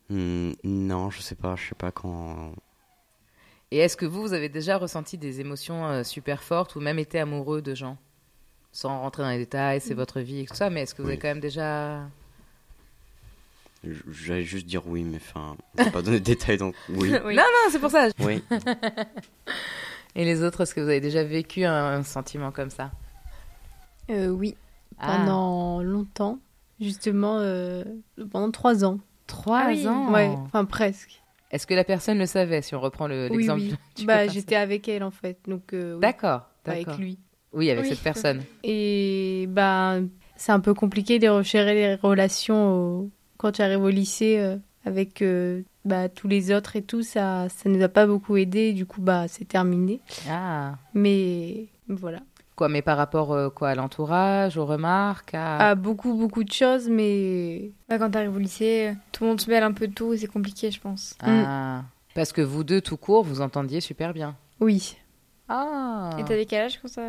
[0.10, 1.56] Hmm, non, je sais pas.
[1.56, 2.52] Je sais pas quand.
[3.72, 7.00] Et est-ce que vous, vous avez déjà ressenti des émotions euh, super fortes ou même
[7.00, 7.98] été amoureux de gens?
[8.72, 9.98] Sans rentrer dans les détails, c'est Mm.
[9.98, 11.14] votre vie et tout ça, mais est-ce que vous Oui.
[11.14, 12.02] avez quand même déjà...
[14.10, 17.12] J'allais juste dire oui, mais enfin, je vais pas donner de détails, donc oui.
[17.26, 17.36] Oui.
[17.36, 18.08] Non, non, c'est pour ça.
[18.20, 18.44] Oui.
[20.18, 22.92] Et les autres, est-ce que vous avez déjà vécu un, un sentiment comme ça?
[24.10, 24.56] Euh, oui,
[24.98, 25.06] Ah.
[25.18, 26.40] pendant longtemps,
[26.82, 27.84] justement, euh,
[28.32, 29.00] pendant trois ans.
[29.28, 29.88] Trois Ah oui.
[29.88, 30.12] ans?
[30.12, 31.22] Ouais, enfin presque.
[31.52, 33.76] Est-ce que la personne le savait, si on reprend le- Oui, l'exemple oui.
[33.96, 37.20] du Bah, j'étais avec elle en fait, donc euh, oui, D'accord, avec lui.
[37.54, 37.90] Oui, avec Oui.
[37.90, 38.44] cette personne.
[38.64, 40.00] Et bah,
[40.36, 44.58] c'est un peu compliqué de gérer les relations au- quand tu arrives au lycée euh,
[44.86, 47.02] avec euh, bah, tous les autres et tout.
[47.02, 48.74] Ça, ça nous a pas beaucoup aidé.
[48.74, 50.00] Du coup, bah, c'est terminé.
[50.30, 50.76] Ah.
[50.94, 52.20] Mais voilà.
[52.56, 55.70] Quoi, mais par rapport euh, quoi, à l'entourage, aux remarques, à...
[55.70, 59.50] À beaucoup, beaucoup de choses, mais Bah, Quand t'arrives au lycée, tout le monde se
[59.50, 61.16] mêle un peu de tout et c'est compliqué, je pense.
[61.22, 61.84] Ah.
[62.16, 64.36] Parce que vous deux, tout court, vous entendiez super bien.
[64.60, 64.98] oui.
[65.50, 67.02] Ah Et t'as des quel âge quand ça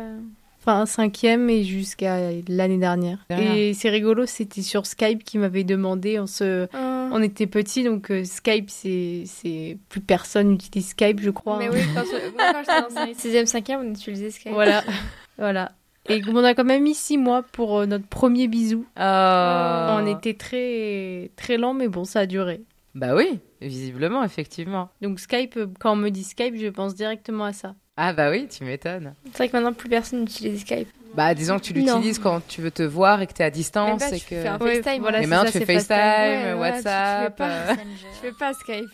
[0.61, 3.25] Enfin, cinquième et jusqu'à l'année dernière.
[3.29, 6.19] Et c'est rigolo, c'était sur Skype qui m'avait demandé.
[6.19, 6.88] On se, Ah.
[7.11, 11.57] On était petits, donc euh, Skype, c'est, c'est plus personne n'utilise Skype, je crois.
[11.57, 14.51] Mais oui, quand, je- moi, quand j'étais dans 6e, 5e, on utilisait Skype.
[14.53, 14.83] Voilà,
[15.37, 15.71] voilà.
[16.07, 18.85] Et on a quand même mis six mois pour euh, notre premier bisou.
[18.97, 19.01] Oh.
[19.01, 22.61] On était très, très lent, mais bon, ça a duré.
[22.95, 24.89] Bah oui, visiblement, effectivement.
[25.01, 27.75] Donc Skype, euh, quand on me dit Skype, je pense directement à ça.
[28.01, 29.13] Ah bah oui, tu m'étonnes.
[29.25, 30.87] C'est vrai que maintenant, plus personne n'utilise Skype.
[31.15, 33.49] Bah disons que tu l'utilises quand tu veux te voir et que tu es à
[33.49, 34.41] distance pas, et tu que...
[34.41, 35.01] fais un Ouais, FaceTime.
[35.01, 36.55] voilà, Mais c'est maintenant tu fais FaceTime.
[36.55, 37.35] Voilà, tu- tu fais WhatsApp...
[37.35, 37.73] pas.
[37.75, 38.89] Je fais pas Skype.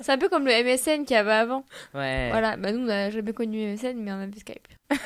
[0.00, 1.64] C'est un peu comme le MSN qu'il y avait avant.
[1.94, 2.30] Ouais.
[2.32, 4.66] Voilà, bah nous, on n'a jamais connu MSN, mais on avait Skype.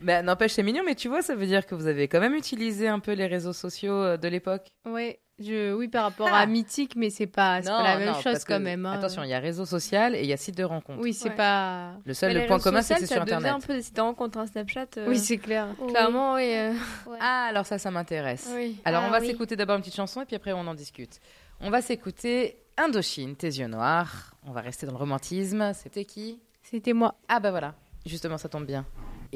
[0.00, 2.34] Bah n'empêche, c'est mignon, mais tu vois, ça veut dire que vous avez quand même
[2.34, 4.66] utilisé un peu les réseaux sociaux euh, de l'époque.
[4.86, 6.38] Ouais, je, oui, par rapport Ah.
[6.40, 8.86] à Mythique, mais c'est pas, la même chose que, quand même.
[8.86, 8.92] hein.
[8.92, 11.00] Attention, il y a réseau social et il y a site de rencontre.
[11.02, 11.34] Oui, c'est Ouais.
[11.34, 11.92] pas.
[12.04, 13.52] Le seul le point commun, c'est que c'est sur Internet.
[13.52, 14.86] un peu des sites de rencontres, un Snapchat.
[14.98, 15.68] euh, Oui, c'est clair.
[15.88, 16.52] Clairement, oui.
[16.54, 16.72] euh,
[17.20, 18.48] Ah, alors ça, ça m'intéresse.
[18.54, 18.76] oui.
[18.84, 19.26] Alors, Ah on va oui.
[19.26, 21.18] s'écouter d'abord une petite chanson et puis après, on en discute.
[21.60, 24.34] On va s'écouter Indochine, Tes yeux noirs.
[24.46, 25.72] On va rester dans le romantisme.
[25.74, 26.40] C'était qui?
[26.62, 27.14] C'était moi.
[27.28, 27.74] Ah, bah voilà.
[28.06, 28.84] Justement, ça tombe bien.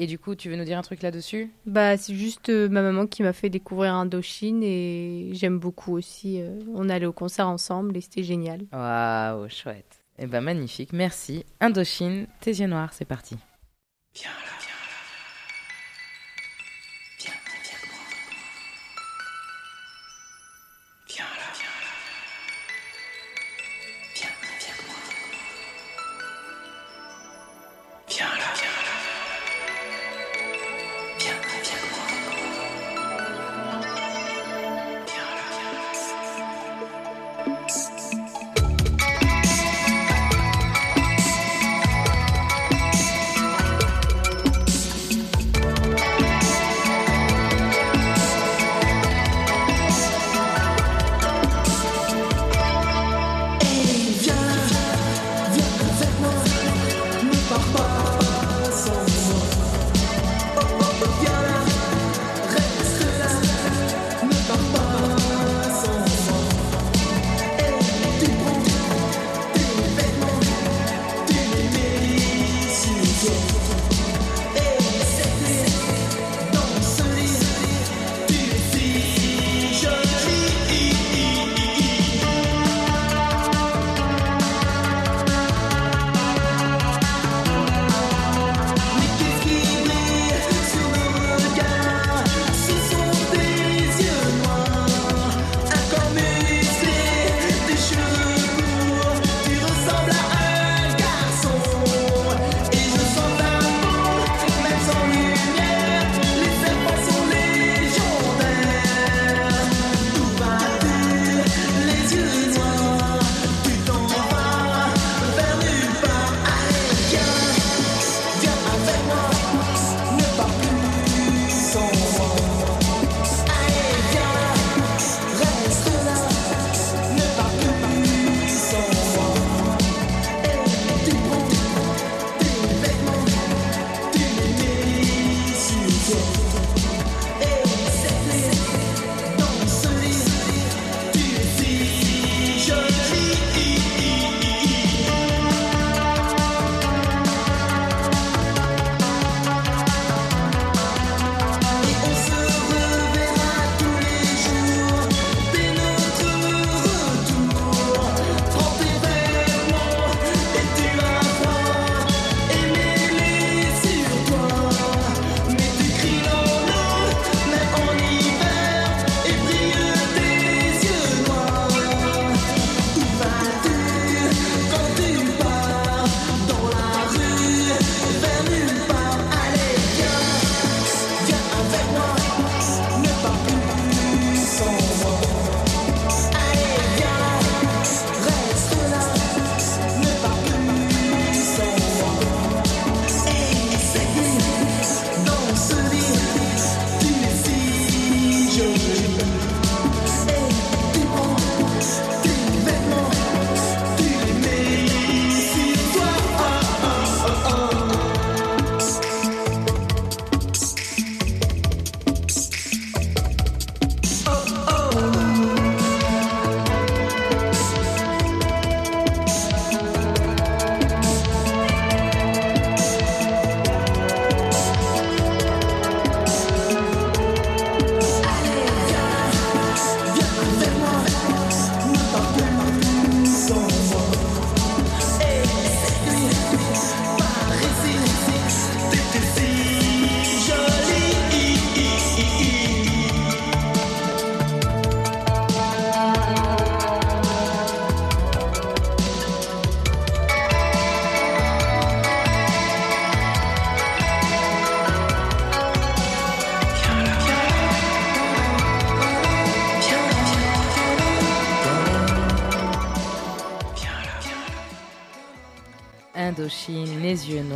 [0.01, 1.51] Et du coup, tu veux nous dire un truc là-dessus?
[1.65, 6.39] Bah, c'est juste euh, ma maman qui m'a fait découvrir Indochine et j'aime beaucoup aussi.
[6.41, 8.61] euh, on allait au concert ensemble et c'était génial.
[8.71, 9.99] Waouh, chouette.
[10.17, 10.93] Eh ben, magnifique.
[10.93, 11.43] Merci.
[11.59, 13.35] Indochine, Tes yeux noirs, c'est parti.
[14.15, 14.31] Viens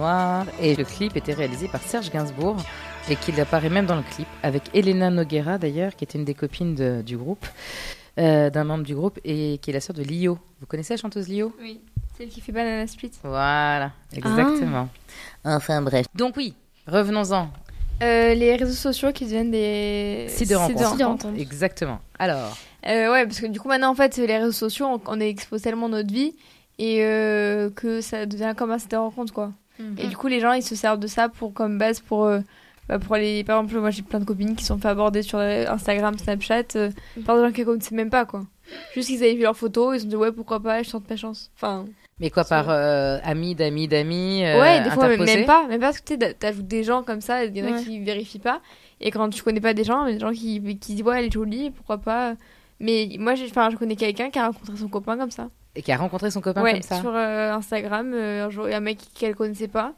[0.08, 0.46] noirs.
[0.62, 2.58] Et le clip était réalisé par Serge Gainsbourg
[3.10, 6.34] et qu'il apparaît même dans le clip avec Elena Noguera d'ailleurs, qui était une des
[6.34, 7.46] copines de- du groupe,
[8.20, 10.38] euh, d'un membre du groupe et qui est la sœur de Lio.
[10.60, 11.54] Vous connaissez la chanteuse Lio?
[11.62, 11.80] Oui,
[12.18, 13.12] celle qui fait Banana Split.
[13.24, 14.90] Voilà, exactement.
[15.44, 16.06] Enfin bref.
[16.16, 16.54] Donc oui,
[16.88, 17.50] revenons-en.
[18.02, 20.90] Euh, les réseaux sociaux qui deviennent des Sites de rencontres.
[21.06, 21.28] rencontres.
[21.40, 22.00] Exactement.
[22.20, 25.20] Alors, Euh, ouais, parce que du coup, maintenant, en fait, les réseaux sociaux, on, on
[25.22, 26.34] expose tellement notre vie
[26.80, 29.52] et euh, que ça devient comme un site de rencontre, quoi.
[29.98, 32.40] Et du coup, les gens, ils se servent de ça pour, comme base pour, euh,
[32.88, 33.44] bah, pour les.
[33.44, 36.64] Par exemple, moi, j'ai plein de copines qui sont fait aborder sur euh, Instagram, Snapchat,
[36.76, 36.92] euh,
[37.26, 38.44] par des gens qu'ils connaissaient même pas, quoi.
[38.94, 41.10] Juste qu'ils avaient vu leurs photos, ils se sont dit, ouais, pourquoi pas, je tente
[41.10, 41.52] ma chance.
[41.56, 41.86] Enfin.
[42.20, 45.68] mais quoi par euh, amis d'amis d'amis euh, ouais, des fois, même, même pas.
[45.68, 47.84] Même pas parce que tu t'ajoutes des gens comme ça, il y en a Ouais.
[47.84, 48.62] qui vérifient pas.
[49.02, 51.04] Et quand tu connais pas des gens, il y a des gens qui, qui disent,
[51.04, 52.36] ouais, elle est jolie, pourquoi pas.
[52.80, 55.50] Mais moi, j'ai- enfin, je connais quelqu'un qui a rencontré son copain comme ça.
[55.76, 57.00] Et qui a rencontré son copain ouais, comme ça.
[57.00, 59.94] sur euh, Instagram, euh, un jour, il y a un mec qu'elle connaissait pas.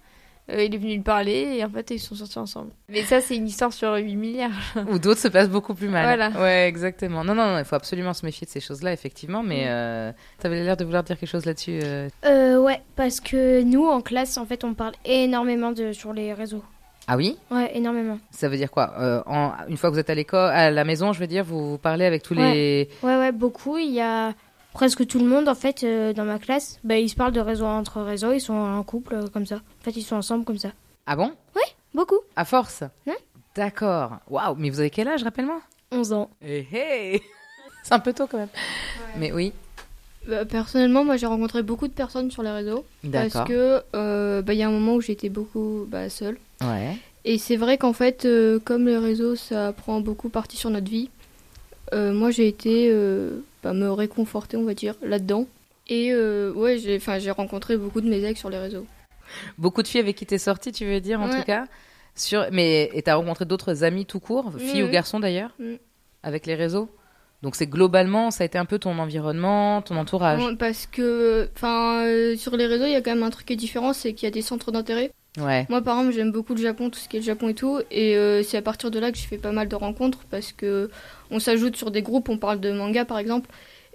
[0.52, 2.70] Euh, il est venu lui parler et en fait, ils sont sortis ensemble.
[2.88, 4.52] Mais ça, c'est une histoire sur 8 milliards.
[4.90, 6.06] Ou d'autres se passent beaucoup plus mal.
[6.06, 6.30] Voilà.
[6.40, 7.24] Ouais, exactement.
[7.24, 9.42] Non, non, non, il faut absolument se méfier de ces choses-là, effectivement.
[9.42, 9.70] Mais Mm.
[9.70, 11.80] euh, t'avais l'air de vouloir dire quelque chose là-dessus.
[11.84, 12.10] euh.
[12.26, 16.32] Euh, ouais, parce que nous, en classe, en fait, on parle énormément de, sur les
[16.34, 16.64] réseaux.
[17.08, 17.38] Ah oui?
[17.52, 18.18] Ouais, énormément.
[18.32, 18.94] Ça veut dire quoi?
[19.00, 21.44] Euh, en- Une fois que vous êtes à l'école, à la maison, je veux dire,
[21.44, 22.88] vous, vous parlez avec tous les.
[23.04, 23.78] Ouais, ouais, beaucoup.
[23.78, 24.34] Il y a
[24.76, 26.80] presque tout le monde, en fait, euh, dans ma classe.
[26.84, 28.34] Bah, ils se parlent de réseau entre réseaux.
[28.34, 29.56] Ils sont en couple, euh, comme ça.
[29.56, 30.70] En fait, ils sont ensemble, comme ça.
[31.08, 31.32] Ah bon?
[31.96, 32.20] Beaucoup.
[32.36, 32.84] À force?
[33.56, 34.18] D'accord.
[34.30, 35.62] Waouh, mais vous avez quel âge, rappelle-moi?
[35.92, 36.30] 11 ans.
[36.46, 37.22] Eh, hey
[37.84, 38.50] C'est un peu tôt quand même.
[39.18, 39.54] Mais oui,
[40.28, 42.86] Bah, personnellement, moi j'ai rencontré beaucoup de personnes sur les réseaux.
[43.10, 43.48] Parce d'accord.
[43.48, 46.38] que euh, bah, il y a un moment où j'étais beaucoup bah, seule.
[46.62, 46.98] Ouais.
[47.24, 50.90] Et c'est vrai qu'en fait, euh, comme les réseaux, ça prend beaucoup partie sur notre
[50.90, 51.10] vie,
[51.94, 55.48] moi j'ai été euh, bah, me réconforter, on va dire, là-dedans.
[55.88, 58.86] Et euh, ouais, j'ai j'ai rencontré beaucoup de mes ex sur les réseaux.
[59.58, 61.36] Beaucoup de filles avec qui t'es sortie, tu veux dire, en Ouais.
[61.40, 61.66] tout cas
[62.16, 62.46] sur...
[62.52, 64.92] Mais et t'as rencontré d'autres amis tout court, filles ou Mhm.
[64.92, 65.78] garçons d'ailleurs, Mhm.
[66.24, 66.90] avec les réseaux
[67.44, 70.42] Donc c'est globalement, ça a été un peu ton environnement, ton entourage.
[70.58, 73.54] Parce que enfin, euh, sur les réseaux, il y a quand même un truc qui
[73.54, 75.12] est différent, c'est qu'il y a des centres d'intérêt.
[75.38, 75.66] Ouais.
[75.70, 77.80] Moi, par exemple, j'aime beaucoup le Japon, tout ce qui est le Japon et tout,
[77.92, 80.52] et euh, c'est à partir de là que j'ai fait pas mal de rencontres parce
[80.52, 80.90] que
[81.32, 83.50] on s'ajoute sur des groupes, on parle de manga par exemple,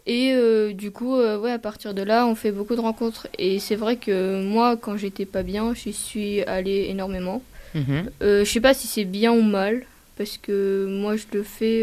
[0.07, 3.29] et euh, du coup, euh, ouais, à partir de là, on fait beaucoup de rencontres.
[3.39, 7.43] Et c'est vrai que moi, quand j'étais pas bien, j'y suis allée énormément.
[7.75, 8.11] Mhm.
[8.21, 9.85] Je sais pas si c'est bien ou mal,
[10.17, 11.83] parce que moi, je le fais,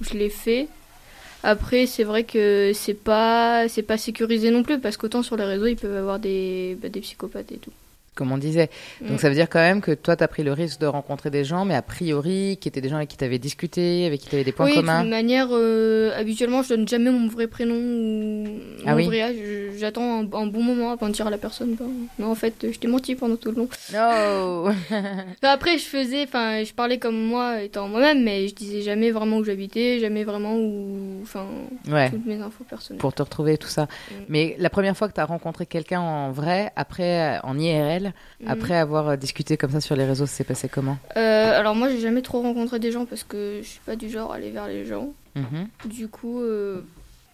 [0.00, 0.68] je l'ai fait.
[1.42, 5.44] Après, c'est vrai que c'est pas, c'est pas sécurisé non plus, parce qu'autant sur les
[5.44, 7.70] réseaux, ils peuvent avoir des, bah, des psychopathes et tout.
[8.16, 8.70] Comme on disait.
[9.02, 9.18] Donc Mm.
[9.18, 11.64] ça veut dire quand même que toi, t'as pris le risque de rencontrer des gens,
[11.64, 14.52] mais a priori, qui étaient des gens avec qui t'avais discuté, avec qui t'avais des
[14.52, 15.02] points oui, de communs.
[15.02, 18.46] toute manière, euh, habituellement, je donne jamais mon vrai prénom ou
[18.86, 19.04] Ah mon oui.
[19.06, 19.36] vrai âge.
[19.36, 21.76] Je- J'attends un, un bon moment avant de dire à la personne.
[22.18, 23.68] non, en fait, je t'ai menti pendant tout le long.
[23.92, 28.80] No Enfin, après, je faisais, enfin, je parlais comme moi étant moi-même, mais je disais
[28.80, 31.44] jamais vraiment où j'habitais, jamais vraiment où, enfin,
[31.90, 32.08] Ouais.
[32.10, 33.00] toutes mes infos personnelles.
[33.00, 33.82] pour te retrouver tout ça.
[33.84, 34.14] Mm.
[34.30, 38.05] Mais la première fois que tu as rencontré quelqu'un en vrai, après en IRL,
[38.40, 38.48] Mhm.
[38.48, 40.98] après avoir euh, discuté comme ça sur les réseaux, c'est passé comment?
[41.16, 44.08] Euh, alors moi, j'ai jamais trop rencontré des gens parce que je suis pas du
[44.10, 45.12] genre à aller vers les gens.
[45.34, 45.68] Mhm.
[45.86, 46.40] Du coup.
[46.42, 46.80] euh,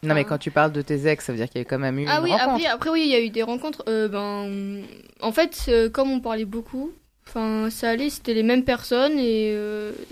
[0.02, 1.78] Non, mais quand tu parles de tes ex, ça veut dire qu'il y a quand
[1.78, 2.50] même eu Ah une oui, rencontre.
[2.54, 3.84] après, après oui, il y a eu des rencontres.
[3.88, 4.82] Euh, ben,
[5.20, 6.90] en fait, comme on parlait beaucoup,
[7.28, 9.56] enfin, ça allait, c'était les mêmes personnes et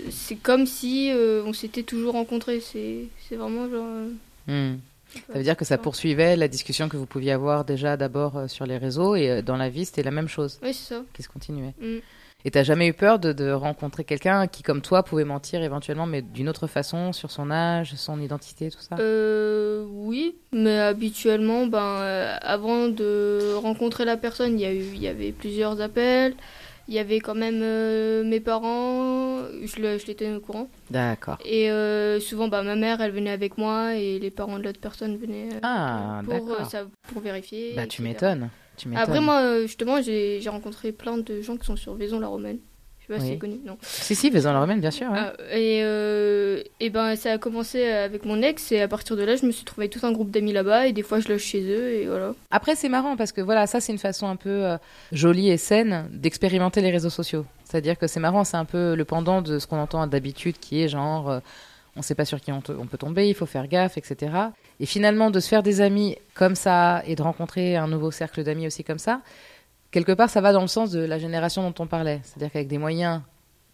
[0.09, 1.11] c'est comme si
[1.45, 2.61] on s'était toujours rencontrés.
[2.61, 3.87] C'est, c'est vraiment genre.
[4.47, 4.75] Hmm.
[5.27, 8.47] Ça veut dire que ça poursuivait la discussion que vous pouviez avoir déjà d'abord euh,
[8.47, 11.01] sur les réseaux et euh, dans la vie, c'était la même chose Oui, c'est ça.
[11.13, 11.73] qui se continuait.
[11.81, 11.97] Mm.
[12.43, 16.07] Et t'as jamais eu peur de, de rencontrer quelqu'un qui, comme toi, pouvait mentir éventuellement,
[16.07, 18.95] mais d'une autre façon, sur son âge, son identité, tout ça?
[18.99, 24.85] Euh, oui, mais habituellement, ben, euh, avant de rencontrer la personne, il y a eu,
[24.93, 26.33] il y avait plusieurs appels.
[26.87, 30.67] Il y avait quand même euh, mes parents, je, le- je les tenais au courant.
[30.89, 31.37] D'accord.
[31.45, 34.79] Et euh, souvent, bah, ma mère, elle venait avec moi et les parents de l'autre
[34.81, 36.69] personne venaient euh, Ah, pour, d'accord.
[36.69, 37.73] ça- pour vérifier.
[37.75, 38.03] Bah, tu etc.
[38.03, 38.49] m'étonnes.
[38.77, 39.03] Tu m'étonnes.
[39.05, 42.59] Après, moi, justement, j'ai j'ai rencontré plein de gens qui sont sur Vaison-la-Romaine.
[43.11, 43.33] Sais pas si Oui.
[43.33, 43.77] c'est connu, non.
[43.81, 45.11] Si, si, Vaison la Romaine, bien sûr.
[45.11, 45.17] ouais.
[45.19, 49.23] Ah, et, euh, et ben, ça a commencé avec mon ex et à partir de
[49.23, 51.41] là, je me suis trouvé tout un groupe d'amis là-bas et des fois, je loge
[51.41, 52.33] chez eux et voilà.
[52.51, 54.77] Après, c'est marrant parce que voilà, ça, c'est une façon un peu euh,
[55.11, 57.45] jolie et saine d'expérimenter les réseaux sociaux.
[57.65, 60.81] C'est-à-dire que c'est marrant, c'est un peu le pendant de ce qu'on entend d'habitude qui
[60.83, 61.39] est genre, euh,
[61.95, 64.31] on sait pas sur qui on peut tomber, il faut faire gaffe, etc.
[64.79, 68.43] Et finalement, de se faire des amis comme ça et de rencontrer un nouveau cercle
[68.43, 69.21] d'amis aussi comme ça,
[69.91, 72.21] quelque part, ça va dans le sens de la génération dont on parlait.
[72.23, 73.21] C'est-à-dire qu'avec des moyens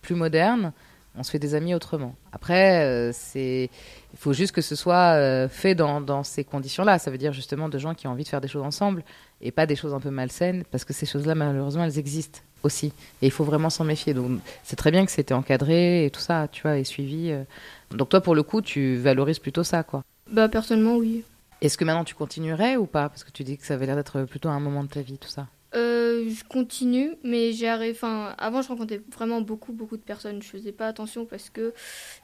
[0.02, 0.74] plus modernes,
[1.20, 2.16] on se fait des amis autrement.
[2.32, 3.70] Après, euh, c'est,
[4.14, 7.00] il faut juste que ce soit euh, fait dans, dans ces conditions-là.
[7.00, 9.04] Ça veut dire justement de gens qui ont envie de faire des choses ensemble
[9.42, 12.88] et pas des choses un peu malsaines, parce que ces choses-là, malheureusement, elles existent aussi.
[13.22, 14.14] Et il faut vraiment s'en méfier.
[14.14, 17.32] Donc, c'est très bien que c'était encadré et tout ça, tu vois, et suivi.
[17.32, 17.44] euh.
[17.92, 20.04] Donc, toi, pour le coup, tu valorises plutôt ça, quoi.
[20.32, 21.24] Bah, personnellement, oui.
[21.62, 23.10] Est-ce que maintenant tu continuerais ou pas?
[23.10, 25.18] Parce que tu dis que ça avait l'air d'être plutôt un moment de ta vie,
[25.18, 25.48] tout ça.
[25.78, 27.96] Euh, je continue, mais j'ai arrêté.
[27.96, 30.42] Enfin, avant, je rencontrais vraiment beaucoup, beaucoup de personnes.
[30.42, 31.74] Je faisais pas attention parce que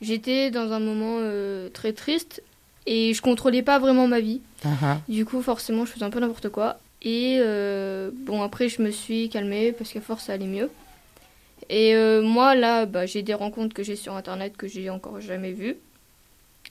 [0.01, 2.41] j'étais dans un moment euh, très triste
[2.85, 4.41] et je contrôlais pas vraiment ma vie.
[4.65, 6.79] Ah, Du coup, forcément, je faisais un peu n'importe quoi.
[7.03, 10.69] Et euh, bon, après, je me suis calmée parce qu'à force, ça allait mieux.
[11.69, 15.51] Et moi, là, bah, j'ai des rencontres que j'ai sur Internet que j'ai encore jamais
[15.53, 15.77] vues.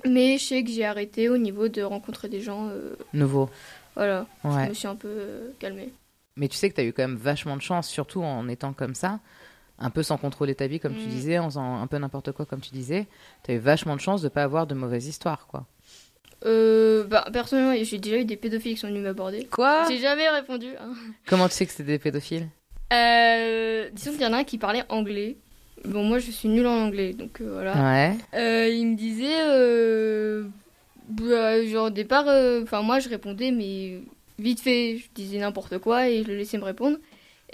[0.05, 2.69] Mais je sais que j'ai arrêté au niveau de rencontrer des gens.
[2.69, 3.49] euh, Nouveau.
[3.95, 4.65] voilà, Ouais.
[4.65, 5.93] je me suis un peu calmée.
[6.37, 8.73] Mais tu sais que tu as eu quand même vachement de chance, surtout en étant
[8.73, 9.21] comme ça,
[9.79, 11.11] un peu sans contrôler ta vie, comme tu Mm.
[11.11, 13.07] disais, en faisant un peu n'importe quoi, comme tu disais.
[13.45, 15.67] Tu as eu vachement de chance de pas avoir de mauvaises histoires, quoi.
[16.45, 19.45] Euh, bah, personnellement, j'ai déjà eu des pédophiles qui sont venus m'aborder.
[19.51, 19.85] Quoi?
[19.89, 20.69] J'ai jamais répondu.
[20.81, 20.93] hein.
[21.27, 22.49] Comment tu sais que c'était des pédophiles?
[22.93, 25.37] Euh, disons qu'il y en a un qui parlait anglais.
[25.85, 27.75] Bon, moi, je suis nulle en anglais, donc euh, voilà.
[27.75, 28.17] Ouais.
[28.35, 30.45] Euh, il me disait, euh,
[31.09, 34.01] bah, genre au départ, euh, enfin moi je répondais, mais
[34.43, 36.99] vite fait, je disais n'importe quoi et je le laissais me répondre.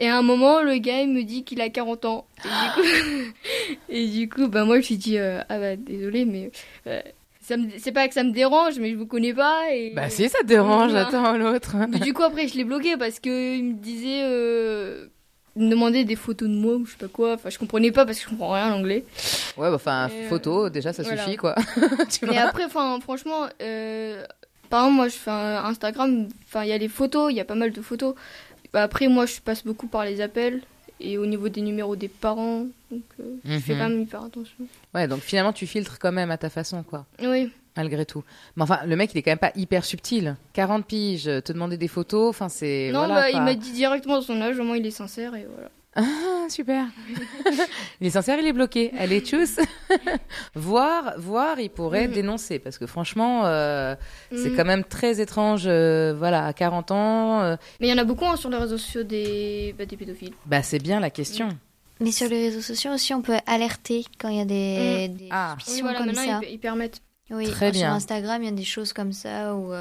[0.00, 2.26] Et à un moment, le gars il me dit qu'il a 40 ans.
[2.44, 2.88] Et du coup,
[3.88, 6.50] et du coup bah, moi je lui dis, euh, ah bah désolé, mais
[6.86, 7.00] euh,
[7.78, 9.72] c'est pas que ça me dérange, mais je vous connais pas.
[9.72, 11.06] Et, Bah si, ça te dérange, Voilà.
[11.08, 11.76] attends l'autre.
[11.88, 14.22] Mais du coup, après, je l'ai bloqué parce que il me disait.
[14.24, 15.06] Euh,
[15.56, 17.32] il me demandait des photos de moi ou je sais pas quoi.
[17.32, 19.04] Enfin, je comprenais pas parce que je comprends rien en anglais.
[19.56, 21.24] Ouais, bah, enfin, Et, euh, photo, déjà, ça voilà.
[21.24, 21.56] suffit, quoi.
[22.10, 24.24] tu Mais vois après, enfin, franchement, euh,
[24.70, 26.28] par exemple, moi, je fais un Instagram.
[26.46, 28.14] Enfin, il y a les photos, il y a pas mal de photos.
[28.72, 30.62] Bah, après, moi, je passe beaucoup par les appels
[31.00, 32.66] et au niveau des numéros des parents.
[32.90, 33.78] Donc, euh, je fais Mhm.
[33.80, 34.66] quand même hyper attention.
[34.94, 37.06] Ouais, donc finalement, tu filtres quand même à ta façon, quoi.
[37.22, 37.50] Oui.
[37.76, 38.24] Malgré tout.
[38.56, 40.34] Mais enfin, le mec, il est quand même pas hyper subtil.
[40.52, 42.90] 40 piges, te demander des photos, enfin, c'est.
[42.92, 45.46] non, voilà, bah, il m'a dit directement son âge, au moins il est sincère et
[45.52, 45.70] voilà.
[45.96, 46.86] Ah, super.
[48.00, 48.92] il est sincère, il est bloqué.
[48.96, 49.56] Est tchuss.
[50.54, 52.14] voir, voir, il pourrait Mhm.
[52.14, 53.96] dénoncer parce que franchement, euh,
[54.30, 54.56] c'est Mhm.
[54.56, 55.64] quand même très étrange.
[55.66, 58.56] euh, voilà, à 40 ans, euh, Mais il y en a beaucoup hein, sur les
[58.58, 60.34] réseaux sociaux des, bah, des pédophiles.
[60.46, 61.48] bah c'est bien la question.
[62.00, 65.16] Mais sur les réseaux sociaux aussi, on peut alerter quand il y a des, Mm.
[65.16, 65.56] des Ah.
[65.68, 66.40] Oui, voilà, comme maintenant ça.
[66.44, 67.00] ils, ils permettent.
[67.30, 67.88] Oui, Très bien.
[67.88, 69.72] Sur Instagram, il y a des choses comme ça où.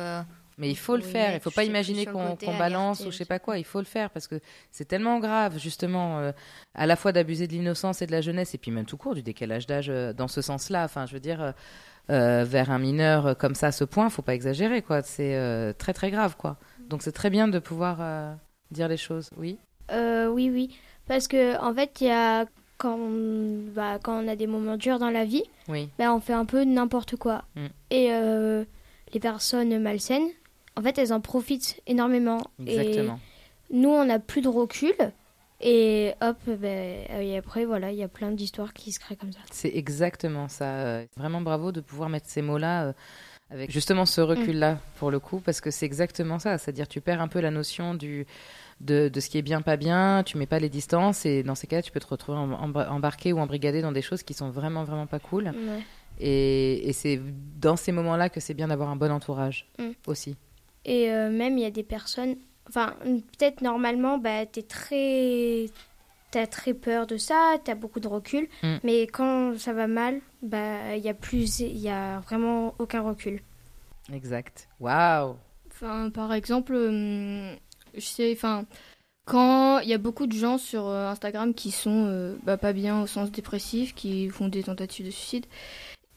[0.57, 1.29] Mais il faut le Oui, faire.
[1.29, 3.57] Il mais faut pas imaginer qu'on balance ou je je sais pas quoi.
[3.59, 4.39] Il faut le faire parce que
[4.71, 6.31] c'est tellement grave, justement, euh,
[6.73, 9.13] à la fois d'abuser de l'innocence et de la jeunesse, et puis même tout court
[9.13, 10.83] du décalage d'âge euh, dans ce sens-là.
[10.85, 11.53] Enfin, je veux dire,
[12.09, 15.01] euh, vers un mineur euh, comme ça, à ce point, faut pas exagérer, quoi.
[15.03, 16.57] C'est euh, très très grave, quoi.
[16.89, 18.33] Donc c'est très bien de pouvoir euh,
[18.71, 19.29] dire les choses.
[19.37, 19.59] Oui?
[19.91, 20.75] Euh, oui, oui.
[21.07, 22.45] Parce que, en fait, il y a.
[22.79, 25.89] Quand on, bah, quand on a des moments durs dans la vie, Oui.
[25.97, 27.43] bah, on fait un peu n'importe quoi.
[27.55, 27.65] Mm.
[27.89, 28.65] Et euh,
[29.13, 30.27] les personnes malsaines,
[30.77, 32.39] en fait, elles en profitent énormément.
[32.65, 33.19] Exactement.
[33.71, 34.93] Et nous, on n'a plus de recul.
[35.59, 39.33] Et hop, ben, et après, voilà, il y a plein d'histoires qui se créent comme
[39.33, 39.39] ça.
[39.51, 41.01] C'est exactement ça.
[41.17, 42.93] Vraiment bravo de pouvoir mettre ces mots-là euh,
[43.49, 46.59] avec justement ce recul-là pour le coup, parce que c'est exactement ça.
[46.59, 48.27] C'est-à-dire tu perds un peu la notion du
[48.81, 50.21] de, de ce qui est bien, pas bien.
[50.23, 52.89] Tu mets pas les distances et dans ces cas, tu peux te retrouver em- emba-
[52.89, 55.45] embarqué ou embrigadé dans des choses qui sont vraiment vraiment pas cool.
[55.45, 55.79] Ouais.
[56.19, 57.19] Et, et c'est
[57.59, 59.89] dans ces moments-là que c'est bien d'avoir un bon entourage Mm.
[60.05, 60.35] aussi.
[60.85, 62.35] Et euh, même, il y a des personnes.
[62.69, 65.65] Enfin, peut-être normalement, bah, t'es très.
[66.29, 68.49] T'as très peur de ça, t'as beaucoup de recul.
[68.61, 68.75] Mm.
[68.83, 71.59] Mais quand ça va mal, bah, il y a plus.
[71.59, 73.41] Il y a vraiment aucun recul.
[74.11, 74.67] Exact.
[74.79, 75.35] Waouh.
[75.71, 77.55] Enfin, par exemple, hum,
[77.93, 78.65] je sais, enfin,
[79.25, 82.73] quand il y a beaucoup de gens sur euh, Instagram qui sont euh, bah, pas
[82.73, 85.45] bien au sens dépressif, qui font des tentatives de suicide,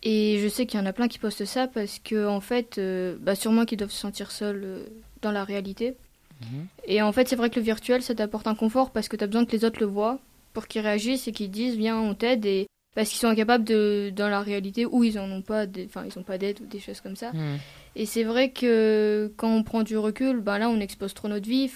[0.03, 2.79] et je sais qu'il y en a plein qui postent ça parce que, en fait,
[2.79, 4.87] euh, bah, sûrement qu'ils doivent se sentir seuls euh,
[5.23, 5.95] dans la réalité.
[6.41, 6.67] Mhm.
[6.87, 9.27] Et en fait, c'est vrai que le virtuel, ça t'apporte un confort parce que t'as
[9.27, 10.19] besoin que les autres le voient
[10.55, 14.11] pour qu'ils réagissent et qu'ils disent, viens, on t'aide, et parce qu'ils sont incapables de,
[14.15, 17.01] dans la réalité, ou ils en ont pas, enfin, ils pas d'aide ou des choses
[17.01, 17.33] comme ça.
[17.33, 17.59] Mm.
[17.97, 21.49] Et c'est vrai que quand on prend du recul, ben là on expose trop notre
[21.49, 21.71] vie.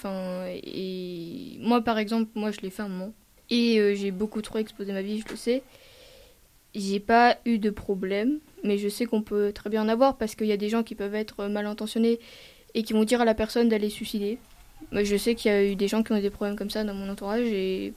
[0.64, 3.12] Et moi par exemple, moi je l'ai fait un moment.
[3.51, 5.62] Et euh, j'ai beaucoup trop exposé ma vie, je le sais.
[6.75, 10.35] J'ai pas eu de problème, mais je sais qu'on peut très bien en avoir parce
[10.35, 12.18] qu'il y a des gens qui peuvent être mal intentionnés
[12.75, 14.39] et qui vont dire à la personne d'aller suicider.
[14.91, 16.83] Mais je sais qu'il y a eu des gens qui ont des problèmes comme ça
[16.85, 17.95] dans mon entourage et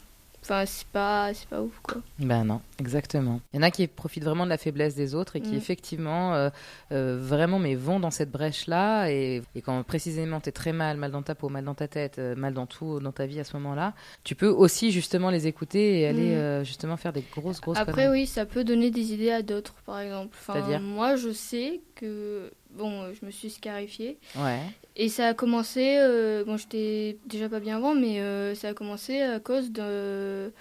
[0.50, 2.02] enfin c'est pas c'est pas ouf quoi.
[2.20, 3.42] Ben non, exactement.
[3.54, 5.56] Il y en a qui profitent vraiment de la faiblesse des autres et qui Mm.
[5.58, 6.50] effectivement euh,
[6.94, 10.96] euh, vraiment mais vont dans cette brèche-là et, et quand précisément tu es très mal,
[10.98, 13.40] mal dans ta peau, mal dans ta tête, euh, mal dans tout dans ta vie
[13.40, 13.94] à ce moment-là,
[14.24, 16.64] tu peux aussi justement les écouter et aller Mm.
[16.64, 18.22] justement faire des grosses grosses Après, conneries.
[18.22, 20.36] oui, ça peut donner des idées à d'autres, par exemple.
[20.40, 22.52] Enfin, C'est-à-dire moi, je sais que.
[22.78, 24.18] Bon, euh, je me suis scarifiée.
[24.36, 24.60] Ouais.
[24.96, 28.74] Et ça a commencé, euh, bon j'étais déjà pas bien avant, mais euh, ça a
[28.74, 30.52] commencé à cause de...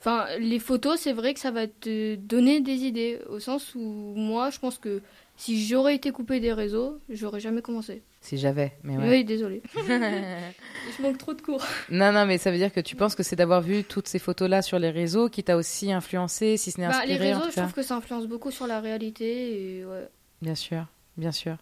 [0.00, 3.80] Enfin, les photos, c'est vrai que ça va te donner des idées, au sens où
[3.80, 5.02] moi, je pense que
[5.36, 8.02] si j'aurais été coupé des réseaux, j'aurais jamais commencé.
[8.22, 9.08] Si j'avais, mais ouais.
[9.08, 9.62] Oui, désolé.
[9.76, 11.62] je manque trop de cours.
[11.90, 14.18] Non, non, mais ça veut dire que tu penses que c'est d'avoir vu toutes ces
[14.18, 17.38] photos-là sur les réseaux qui t'a aussi influencé, si ce n'est Bah, inspiré les en
[17.38, 17.62] réseaux, tout je cas.
[17.62, 19.78] trouve que ça influence beaucoup sur la réalité.
[19.80, 20.08] Et ouais.
[20.42, 20.86] Bien sûr,
[21.20, 21.56] bien sûr.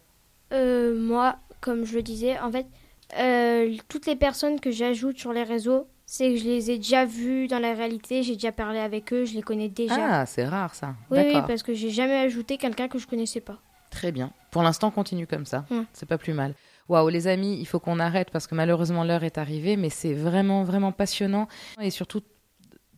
[0.51, 2.65] Euh, moi, comme je le disais, en fait,
[3.19, 7.05] euh, toutes les personnes que j'ajoute sur les réseaux, c'est que je les ai déjà
[7.05, 10.21] vues dans la réalité, j'ai déjà parlé avec eux, je les connais déjà.
[10.21, 10.95] Ah, c'est rare ça.
[11.11, 13.59] oui, oui, parce que j'ai jamais ajouté quelqu'un que je connaissais pas.
[13.91, 14.31] Très bien.
[14.49, 15.65] Pour l'instant, continue comme ça.
[15.69, 15.83] Ouais.
[15.93, 16.55] C'est pas plus mal.
[16.87, 20.13] Waouh, les amis, il faut qu'on arrête parce que malheureusement l'heure est arrivée, mais c'est
[20.13, 21.47] vraiment, vraiment passionnant
[21.79, 22.21] et surtout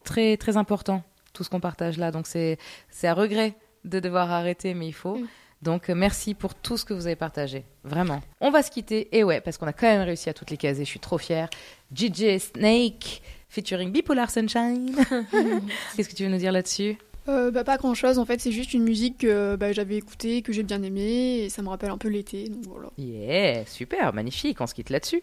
[0.05, 1.03] très, très important
[1.33, 2.11] tout ce qu'on partage là.
[2.11, 2.57] Donc c'est,
[2.89, 5.15] c'est à regret de devoir arrêter, mais il faut.
[5.15, 5.27] Mm.
[5.61, 8.21] Donc euh, merci pour tout ce que vous avez partagé, vraiment.
[8.39, 10.57] On va se quitter et ouais, parce qu'on a quand même réussi à toutes les
[10.57, 10.85] caser.
[10.85, 11.49] Je suis trop fière.
[11.95, 14.95] DJ Snake featuring Bipolar Sunshine.
[15.95, 16.97] Qu'est-ce que tu veux nous dire là-dessus?
[17.27, 20.41] Euh, bah, pas grand chose en fait, c'est juste une musique que bah, j'avais écoutée,
[20.41, 22.89] que j'ai bien aimée et ça me rappelle un peu l'été donc voilà.
[22.97, 24.59] Yeah, super, magnifique.
[24.59, 25.21] On se quitte là-dessus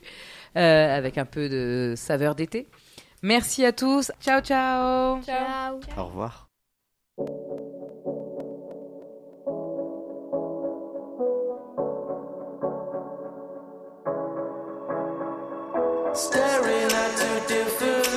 [0.57, 2.69] euh, avec un peu de saveur d'été.
[3.23, 4.13] Merci à tous.
[4.21, 5.21] Ciao, ciao.
[5.23, 5.81] Ciao.
[5.97, 6.49] Au revoir.
[16.19, 18.08] Staring at two different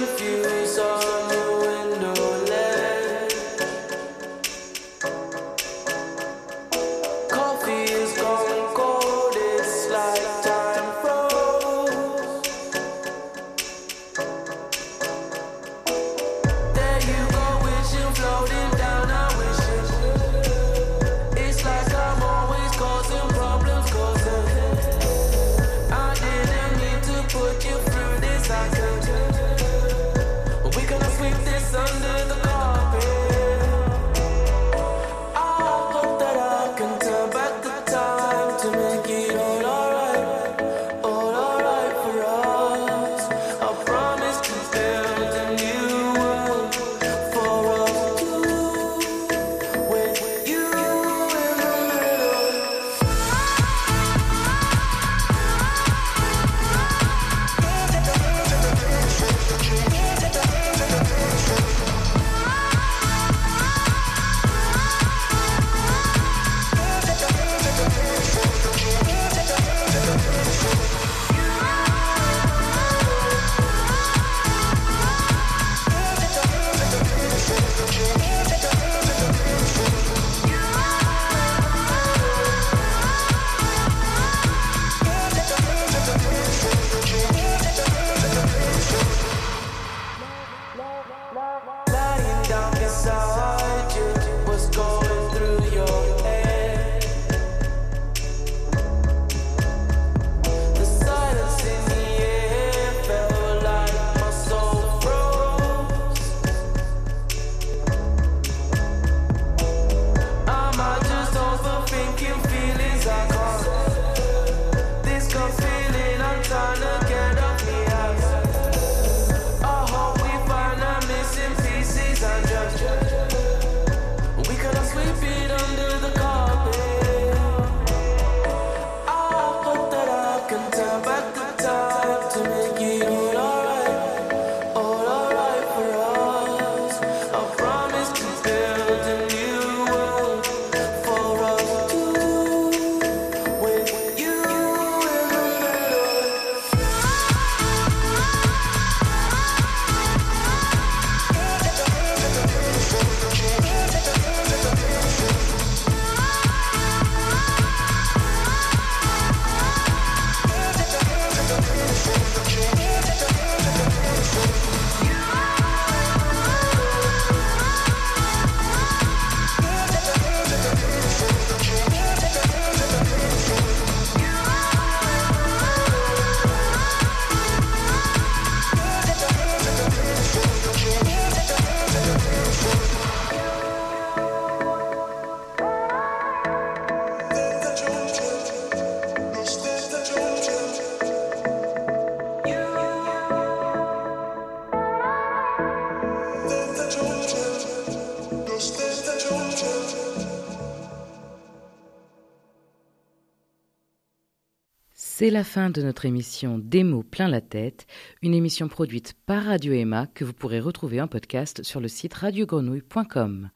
[205.31, 207.87] C'est la fin de notre émission Démo plein la tête,
[208.21, 212.15] une émission produite par Radio Emma que vous pourrez retrouver en podcast sur le site
[212.15, 213.49] radiogrenouille.com.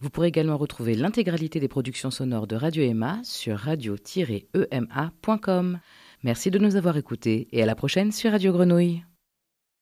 [0.00, 4.00] Vous pourrez également retrouver l'intégralité des productions sonores de Radio Emma sur radio-ema.com.
[6.22, 9.04] Merci de nous avoir écoutés et à la prochaine sur Radio Grenouille.